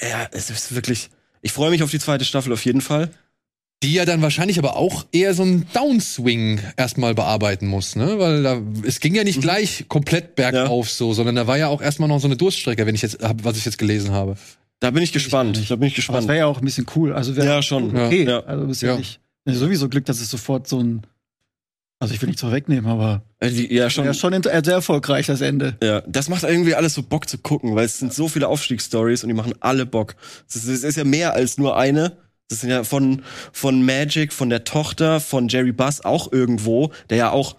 [0.02, 1.10] ja, es ist wirklich.
[1.42, 3.10] Ich freue mich auf die zweite Staffel auf jeden Fall.
[3.84, 8.18] Die ja dann wahrscheinlich aber auch eher so einen Downswing erstmal bearbeiten muss, ne?
[8.18, 11.82] Weil da, es ging ja nicht gleich komplett bergauf so, sondern da war ja auch
[11.82, 14.38] erstmal noch so eine Durststrecke, wenn ich jetzt, was ich jetzt gelesen habe.
[14.80, 15.58] Da bin ich gespannt.
[15.58, 15.70] nicht.
[15.70, 16.28] Da bin ich Aber das gespannt.
[16.30, 17.12] wäre ja auch ein bisschen cool.
[17.14, 17.94] Also Ja, schon.
[17.96, 18.24] okay.
[18.24, 18.40] Ja.
[18.46, 18.98] Also ist ja, Ja.
[18.98, 21.02] nicht ja, sowieso Glück, dass es sofort so ein.
[22.00, 24.04] Also ich will nichts vorwegnehmen, aber Äh, ja, schon.
[24.04, 25.78] ja schon int- sehr erfolgreich das Ende.
[25.82, 29.24] Ja, das macht irgendwie alles so Bock zu gucken, weil es sind so viele Aufstiegsstories
[29.24, 30.16] und die machen alle Bock.
[30.50, 32.18] Es ist, es ist ja mehr als nur eine.
[32.50, 33.22] Das sind ja von,
[33.54, 37.56] von Magic, von der Tochter, von Jerry Buss auch irgendwo, der ja auch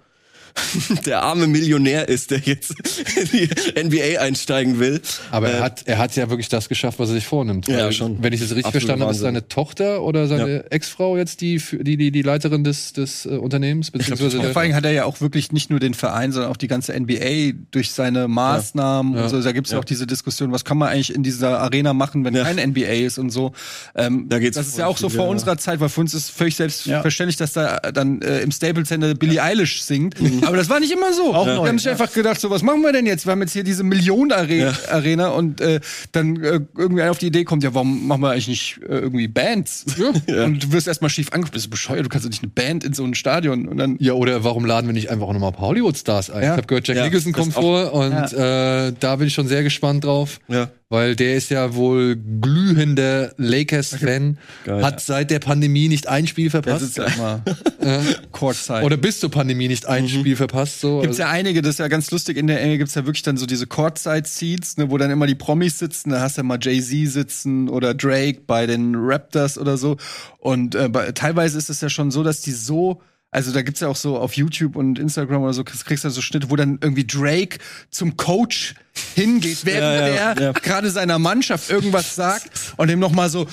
[1.07, 2.75] der arme Millionär ist, der jetzt
[3.17, 3.49] in die
[3.83, 5.01] NBA einsteigen will.
[5.31, 7.67] Aber er Äh, hat, er hat ja wirklich das geschafft, was er sich vornimmt.
[7.69, 8.23] Ja, Weil, schon.
[8.23, 11.61] Wenn ich das richtig Absolut verstanden habe, ist seine Tochter oder seine Ex-Frau jetzt die,
[11.81, 15.05] die, die, die Leiterin des, des äh, Unternehmens, beziehungsweise der, vor allem hat er ja
[15.05, 19.23] auch wirklich nicht nur den Verein, sondern auch die ganze NBA durch seine Maßnahmen Ja.
[19.25, 19.41] und so.
[19.43, 19.77] Da gibt es ja.
[19.79, 19.81] Ja.
[19.81, 22.45] auch diese Diskussion, was kann man eigentlich in dieser Arena machen, wenn Ja.
[22.45, 23.53] kein NBA ist und so.
[23.97, 25.31] Ähm, Da geht's das ist ja auch so vor ja.
[25.31, 29.15] unserer Zeit, weil für uns ist völlig selbstverständlich, dass da dann äh, im Staples Center
[29.15, 30.15] Billie Eilish singt.
[30.49, 31.35] Aber das war nicht immer so.
[31.35, 31.93] Auch Wir neu, haben sich ja.
[31.93, 33.27] einfach gedacht, so was machen wir denn jetzt?
[33.27, 35.81] Wir haben jetzt hier diese Millionen-Arena und äh,
[36.13, 38.99] dann äh, irgendwie einer auf die Idee kommt, ja, warum machen wir eigentlich nicht äh,
[38.99, 39.87] irgendwie Bands?
[40.27, 42.85] Und du wirst erstmal schief angeguckt, bist du bescheuert, du kannst doch nicht eine Band
[42.85, 45.51] in so ein Stadion und dann ja, oder warum laden wir nicht einfach auch nochmal
[45.51, 46.43] ein paar Hollywood-Stars ein?
[46.43, 46.53] Ja.
[46.53, 49.63] Ich habe gehört, Jack Ja, Nicholson kommt vor und äh, da bin ich schon sehr
[49.63, 50.41] gespannt drauf.
[50.49, 50.69] Ja.
[50.95, 56.95] Weil der ist ja wohl glühender Lakers-Fan, hat seit der Pandemie nicht ein Spiel verpasst.
[56.95, 57.43] sitzt ja immer.
[58.31, 58.83] Courtside.
[58.83, 60.81] Oder bis zur Pandemie nicht ein Spiel verpasst.
[60.81, 61.01] So.
[61.01, 63.37] Gibt's ja einige, das ist ja ganz lustig, in der Enge gibt's ja wirklich dann
[63.37, 66.59] so diese Courtside-Seats, ne, wo dann immer die Promis sitzen, da hast du ja mal
[66.63, 69.97] Jay-Z sitzen oder Drake bei den Raptors oder so.
[70.39, 73.89] Und äh, teilweise ist es ja schon so, dass die so also da gibt's ja
[73.89, 76.57] auch so auf YouTube und Instagram oder so, kriegst kriegst du ja so Schnitte, wo
[76.57, 77.59] dann irgendwie Drake
[77.91, 78.77] zum Coach
[79.15, 80.53] hingeht, während Ja, ja, er ja.
[80.53, 83.47] gerade seiner Mannschaft irgendwas sagt und ihm noch mal so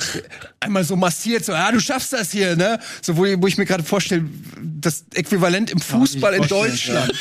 [0.60, 2.80] einmal so massiert, so, ja, du schaffst das hier, ne?
[3.02, 4.26] So, wo, wo ich mir gerade vorstelle,
[4.80, 7.12] das Äquivalent im Fußball in Deutschland.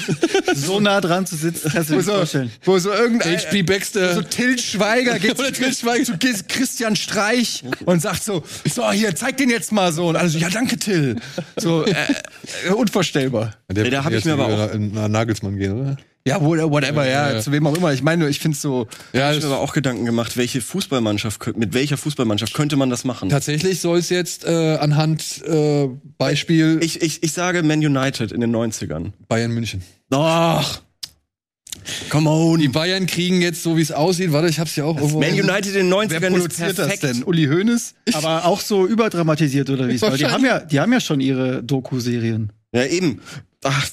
[0.55, 2.51] So nah dran zu sitzen, kannst du Wo dir so, vorstellen.
[2.65, 3.63] wo so irgendein H.P.
[3.63, 4.15] Baxter.
[4.15, 6.05] so Till Schweiger geht Oder Till Schweiger.
[6.05, 6.19] zu
[6.49, 10.39] Christian Streich und sagt so, so hier, zeig den jetzt mal so und alle so,
[10.39, 11.17] ja danke Till.
[11.57, 11.95] So äh,
[12.67, 13.55] äh, unvorstellbar.
[13.71, 15.97] Der Ey, da hab wird ich mir aber wieder nach Nagelsmann gehen, oder?
[16.27, 17.93] Ja, whatever, ja, Ja, zu wem auch immer.
[17.95, 20.61] Ich meine, ich finde so, Ja, Ich es- habe mir aber auch Gedanken gemacht, welche
[20.61, 23.31] Fußballmannschaft, mit welcher Fußballmannschaft könnte man das machen?
[23.31, 28.43] tatsächlich soll es jetzt äh, anhand äh, Beispiel Ich, ich, ich sage Man United in
[28.43, 29.13] den 90ern.
[29.29, 29.83] Bayern München.
[30.13, 30.83] Ach,
[32.11, 32.61] come on.
[32.61, 35.21] Die Bayern kriegen jetzt, so wie es aussieht, warte, ich hab's ja auch irgendwo.
[35.21, 37.03] Man United in den 90ern wer ist produziert das perfekt.
[37.03, 37.23] denn?
[37.25, 37.95] Uli Hoeneß?
[38.13, 40.01] Aber auch so überdramatisiert oder wie?
[40.03, 42.53] Weil die haben ja, die haben ja schon ihre Doku-Serien.
[42.73, 43.21] Ja, eben.
[43.65, 43.89] Ach,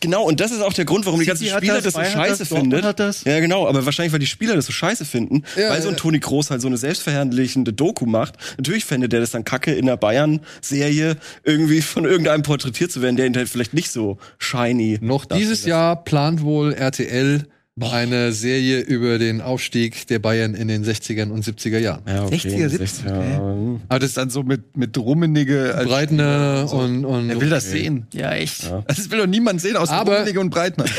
[0.00, 2.44] genau, und das ist auch der Grund, warum die ganzen Spieler das, das, so scheiße
[2.68, 3.24] das, das.
[3.24, 5.94] Ja, genau, aber wahrscheinlich, weil die Spieler das so scheiße finden, Ja, weil so ein
[5.94, 6.00] ja.
[6.00, 8.34] Toni Kroos halt so eine selbstverherrlichende Doku macht.
[8.56, 13.16] Natürlich fände der das dann kacke, in der Bayern-Serie irgendwie von irgendeinem porträtiert zu werden,
[13.16, 14.98] der ihn halt vielleicht nicht so shiny.
[15.00, 15.66] Noch dieses.
[15.66, 17.46] Jahr plant wohl RTL
[17.80, 22.00] eine Serie über den Aufstieg der Bayern in den 60ern und 70er Jahren.
[22.08, 23.06] Ja, okay, 60er, 60er.
[23.06, 23.80] okay.
[23.88, 27.70] Aber das Das dann so mit, mit Rummenigge als Breitner und, und Wer will das
[27.70, 28.06] sehen?
[28.14, 28.64] Ja, echt.
[28.64, 28.82] Ja.
[28.86, 30.86] Das will doch niemand sehen, außer Aber- Rummenigge und Breitner.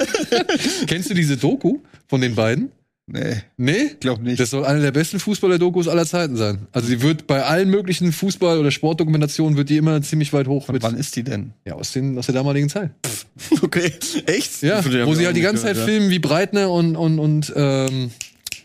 [0.86, 2.70] Kennst du diese Doku von den beiden?
[3.12, 3.90] Nee, Nee?
[4.00, 4.40] glaub nicht.
[4.40, 6.66] Das soll eine der besten Fußballer-Dokus aller Zeiten sein.
[6.72, 10.66] Also die wird bei allen möglichen Fußball- oder Sportdokumentationen wird die immer ziemlich weit hoch
[10.66, 10.82] Von mit.
[10.82, 11.52] wann ist die denn?
[11.64, 12.90] Ja, aus, den, aus der damaligen Zeit.
[13.62, 13.92] Okay,
[14.26, 14.62] echt?
[14.62, 15.94] Ja, wo sie halt die ganze Zeit gehört, ja.
[15.94, 18.10] filmen, wie Breitner und, und, und ähm,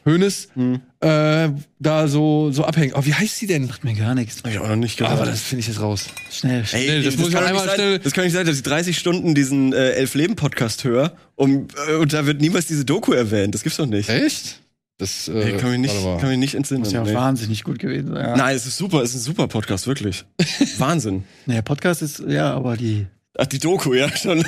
[0.05, 0.81] Hönes Hm.
[1.01, 1.49] äh,
[1.79, 2.93] da so, so abhängen.
[2.95, 3.69] Oh, wie heißt sie denn?
[3.81, 4.37] Mir gar nichts.
[4.43, 5.17] Hab ich auch noch nicht gehört.
[5.17, 6.05] Aber das finde ich jetzt raus.
[6.31, 6.83] Schnell, schnell.
[6.83, 9.33] Schnell, das muss ich einmal sein, schnell- Das kann nicht sein, dass ich 30 Stunden
[9.33, 13.55] diesen äh, Elf-Leben-Podcast höre um, äh, und da wird niemals diese Doku erwähnt.
[13.55, 14.07] Das gibt's doch nicht.
[14.09, 14.61] Echt?
[14.97, 16.81] Das äh, Ey, kann mich nicht, kann mich nicht entsinnen.
[16.81, 17.13] Muss ja nee.
[17.13, 18.37] wahnsinnig gut gewesen sein.
[18.37, 20.23] Nein, es ist super, es ist ein super Podcast, wirklich.
[20.77, 21.23] Wahnsinn.
[21.47, 23.07] Naja, Podcast ist, ja, aber die.
[23.37, 24.45] Ach, die Doku, ja, schon.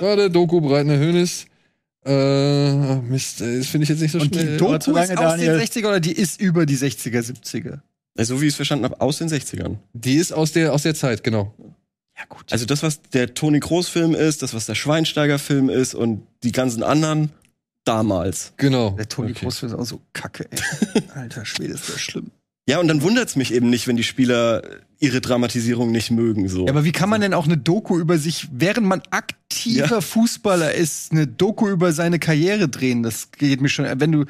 [0.00, 1.44] Warte, Doku Breitner Hönes.
[2.04, 4.52] Äh, Mist, das finde ich jetzt nicht so Und schnell.
[4.52, 5.56] die Doku lange, ist aus den Daniel.
[5.58, 7.80] 60er oder die ist über die 60er, 70er?
[8.24, 9.76] so wie ich es verstanden habe, aus den 60ern.
[9.92, 11.54] Die ist aus der, aus der Zeit, genau.
[12.18, 12.52] Ja, gut.
[12.52, 16.82] Also das, was der Toni Kroos-Film ist, das, was der Schweinsteiger-Film ist und die ganzen
[16.82, 17.30] anderen
[17.84, 18.52] damals.
[18.58, 18.90] Genau.
[18.90, 19.40] der Toni Okay.
[19.40, 21.02] Kroos ist auch so kacke, ey.
[21.14, 22.30] Alter Schwede, ist das schlimm.
[22.68, 24.62] Ja, und dann wundert's mich eben nicht, wenn die Spieler
[25.00, 26.48] ihre Dramatisierung nicht mögen.
[26.48, 26.66] So.
[26.66, 30.00] Ja, aber wie kann man denn auch eine Doku über sich, während man aktiver Ja.
[30.00, 33.02] Fußballer ist, eine Doku über seine Karriere drehen?
[33.02, 33.86] Das geht mir schon.
[33.98, 34.24] Wenn du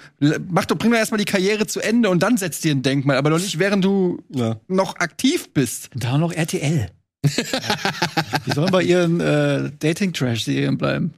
[0.49, 3.19] mach doch, bring doch erstmal die Karriere zu Ende und dann setzt dir ein Denkmal,
[3.19, 4.57] aber doch nicht während du ja.
[4.67, 5.91] noch aktiv bist.
[5.93, 6.89] Und da noch RTL.
[8.47, 11.15] Die sollen bei ihren äh, Dating-Trash-Serien bleiben.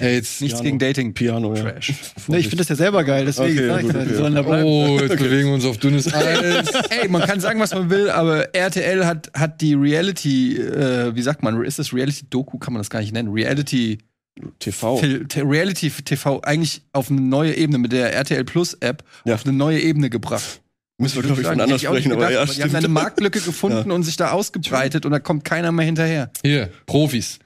[0.00, 0.62] Ey, jetzt, Nichts Piano.
[0.64, 1.14] gegen Dating.
[1.14, 1.62] Piano, ja.
[1.62, 1.92] Trash.
[2.28, 3.94] Ne, ich finde das ja selber geil, deswegen Okay, sag ich gut,
[4.34, 4.62] ja, okay.
[4.64, 6.68] oh, jetzt bewegen wir uns auf dünnes Eis.
[6.90, 11.22] Ey, man kann sagen, was man will, aber RTL hat, hat die Reality, äh, wie
[11.22, 13.98] sagt man, ist das Reality-Doku, kann man das gar nicht nennen, Reality,
[14.58, 15.00] TV.
[15.36, 19.34] Reality TV eigentlich auf eine neue Ebene mit der RTL Plus App Ja.
[19.34, 20.60] auf eine neue Ebene gebracht.
[21.00, 22.88] Müssen wir, glaube ich, von anders sprechen, aber gedacht, ja, aber Die haben eine.
[22.88, 26.30] Marktlücke gefunden und sich da ausgebreitet und da kommt keiner mehr hinterher.
[26.44, 27.38] Hier, Profis.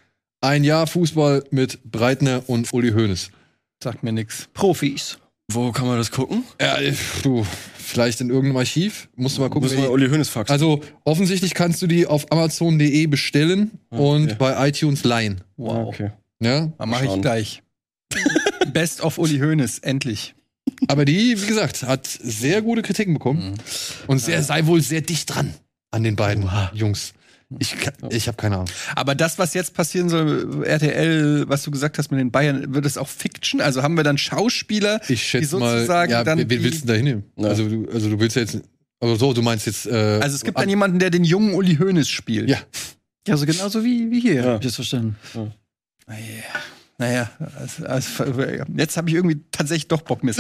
[0.43, 3.31] Ein Jahr Fußball mit Breitner und Uli Hoeneß.
[3.83, 4.49] Sagt mir nix.
[4.53, 5.19] Profis.
[5.53, 6.43] Wo kann man das gucken?
[6.61, 6.79] Ja,
[7.23, 7.47] du,
[7.79, 9.09] vielleicht in irgendeinem Archiv.
[9.15, 9.71] Musst du mal gucken.
[9.71, 10.53] Wer die- Uli Hoeneß faxen.
[10.53, 14.37] Also, offensichtlich kannst du die auf Amazon.de bestellen und okay.
[14.37, 15.43] bei iTunes leihen.
[15.57, 15.89] Wow.
[15.89, 16.11] Okay.
[16.43, 17.63] Ja, Dann mache ich gleich.
[18.73, 20.35] Best of Uli Hoeneß, endlich.
[20.89, 23.55] aber die, wie gesagt, hat sehr gute Kritiken bekommen
[24.09, 25.55] und sehr, sei wohl sehr dicht dran
[25.93, 27.15] an den beiden Jungs.
[27.59, 27.75] Ich,
[28.11, 28.69] ich habe keine Ahnung.
[28.97, 32.87] Aber das, was jetzt passieren soll, RTL, was du gesagt hast mit den Bayern, wird
[32.87, 33.61] es auch Fiction?
[33.61, 36.65] Also haben wir dann Schauspieler, Ich die schätze mal, sozusagen ja, dann wen wen die-
[36.65, 37.25] willst du denn da hinnehmen?
[37.37, 37.49] Ja.
[37.49, 38.61] Also, du, also du willst ja jetzt,
[39.01, 41.77] aber so, du meinst jetzt, äh, Also es gibt dann jemanden, der den jungen Uli
[41.77, 42.49] Hoeneß spielt.
[42.49, 42.59] Ja.
[43.27, 44.45] Ja, so genauso wie, wie hier, Ja.
[44.55, 45.17] hab ich das verstanden.
[47.03, 47.29] Naja,
[47.59, 48.25] also, also,
[48.77, 50.31] jetzt habe ich irgendwie tatsächlich doch Bock mir.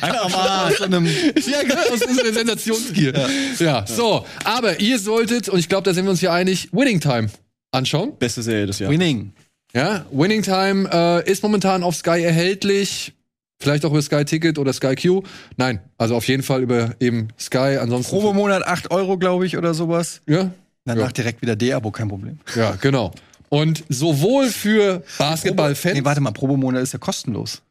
[0.00, 3.28] Einfach mal aus so einem Ja, genau, das ist eine Sensationsgier.
[3.58, 3.84] Ja.
[3.88, 4.24] so.
[4.44, 7.28] Aber ihr solltet, und ich glaube, da sind wir uns hier einig, Winning Time
[7.72, 8.16] anschauen.
[8.20, 8.92] Beste Serie des Jahres.
[8.94, 9.32] Winning.
[9.74, 13.14] Ja, Winning Time äh, ist momentan auf Sky erhältlich.
[13.60, 15.22] Vielleicht auch über Sky Ticket oder Sky Q.
[15.56, 17.78] Nein, also auf jeden Fall über eben Sky.
[17.80, 18.10] Ansonsten.
[18.16, 20.20] Probemonat 8 Euro, glaube ich, oder sowas.
[20.28, 20.52] Ja,
[20.84, 21.12] Danach Ja.
[21.12, 22.38] direkt wieder D-Abo, kein Problem.
[22.54, 23.12] ja, genau.
[23.48, 25.94] Und sowohl für Basketballfans.
[25.94, 27.62] Nee, warte mal, Probemonat ist ja kostenlos.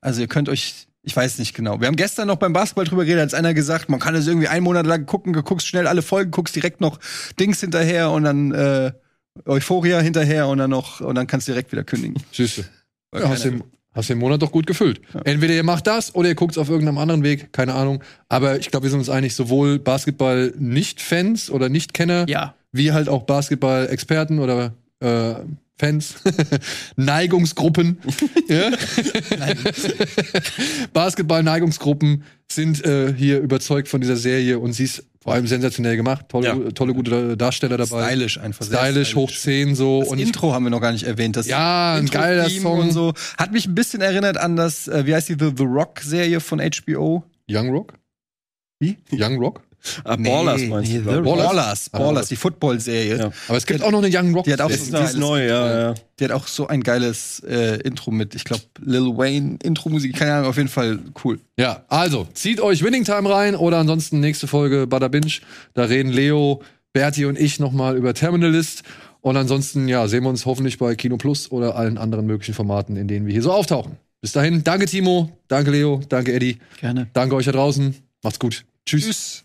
[0.00, 1.80] Also ihr könnt euch, ich weiß nicht genau.
[1.80, 4.48] Wir haben gestern noch beim Basketball drüber geredet, als einer gesagt, man kann es irgendwie
[4.48, 7.00] einen Monat lang gucken, du guckst schnell alle Folgen, guckst direkt noch
[7.40, 8.92] Dings hinterher und dann äh,
[9.46, 12.22] Euphoria hinterher und dann noch und dann kannst du direkt wieder kündigen.
[12.32, 12.64] Süße.
[13.14, 15.00] Ja, hast, den, hast den Monat doch gut gefüllt.
[15.24, 18.02] Entweder ihr macht das oder ihr guckt auf irgendeinem anderen Weg, keine Ahnung.
[18.28, 22.54] Aber ich glaube, wir sind uns einig, sowohl Basketball-Nicht-Fans oder Nicht-Kenner, Ja.
[22.72, 24.74] wie halt auch Basketball-Experten oder
[25.04, 25.34] äh,
[25.76, 26.14] Fans,
[26.96, 27.98] Neigungsgruppen?
[30.92, 36.26] Basketball-Neigungsgruppen sind äh, hier überzeugt von dieser Serie und sie ist vor allem sensationell gemacht.
[36.28, 36.54] Tolle, Ja.
[36.72, 38.06] tolle gute Darsteller dabei.
[38.08, 38.64] Stylisch einfach.
[38.66, 40.00] sehr Stylisch, hoch 10 so.
[40.00, 41.36] Das und Intro haben wir noch gar nicht erwähnt.
[41.36, 42.80] Das Ja, ein geiler Song.
[42.80, 43.14] Und so.
[43.38, 46.60] Hat mich ein bisschen erinnert an das, äh, wie heißt die, The, The Rock-Serie von
[46.60, 47.24] HBO.
[47.50, 47.94] Young Rock?
[48.78, 48.98] Wie?
[49.10, 49.62] Young Rock?
[50.04, 51.04] Ah, Ballers meinst nee, du?
[51.04, 51.46] Ballers?
[51.46, 53.18] Ballers, Ballers, die Football-Serie.
[53.18, 53.30] Ja.
[53.48, 54.44] Aber es gibt auch noch eine Young Rock.
[54.44, 55.94] Die hat auch Die so ist, ein die neu, ja, ja.
[56.18, 58.34] Die hat auch so ein geiles äh, Intro mit.
[58.34, 61.38] Ich glaube, Lil Wayne Intro-Musik, keine Ahnung, auf jeden Fall cool.
[61.58, 65.32] Ja, also zieht euch Winning Time rein oder ansonsten nächste Folge Bada Binge.
[65.74, 66.62] Da reden Leo,
[66.92, 68.82] Berti und ich nochmal über Terminalist.
[69.20, 72.96] Und ansonsten, ja, sehen wir uns hoffentlich bei Kino Plus oder allen anderen möglichen Formaten,
[72.96, 73.96] in denen wir hier so auftauchen.
[74.20, 77.08] Bis dahin, danke Timo, danke Leo, danke Eddie, Gerne.
[77.12, 77.94] danke euch da draußen.
[78.22, 78.64] Macht's gut.
[78.86, 79.04] Tschüss.
[79.04, 79.44] Tschüss.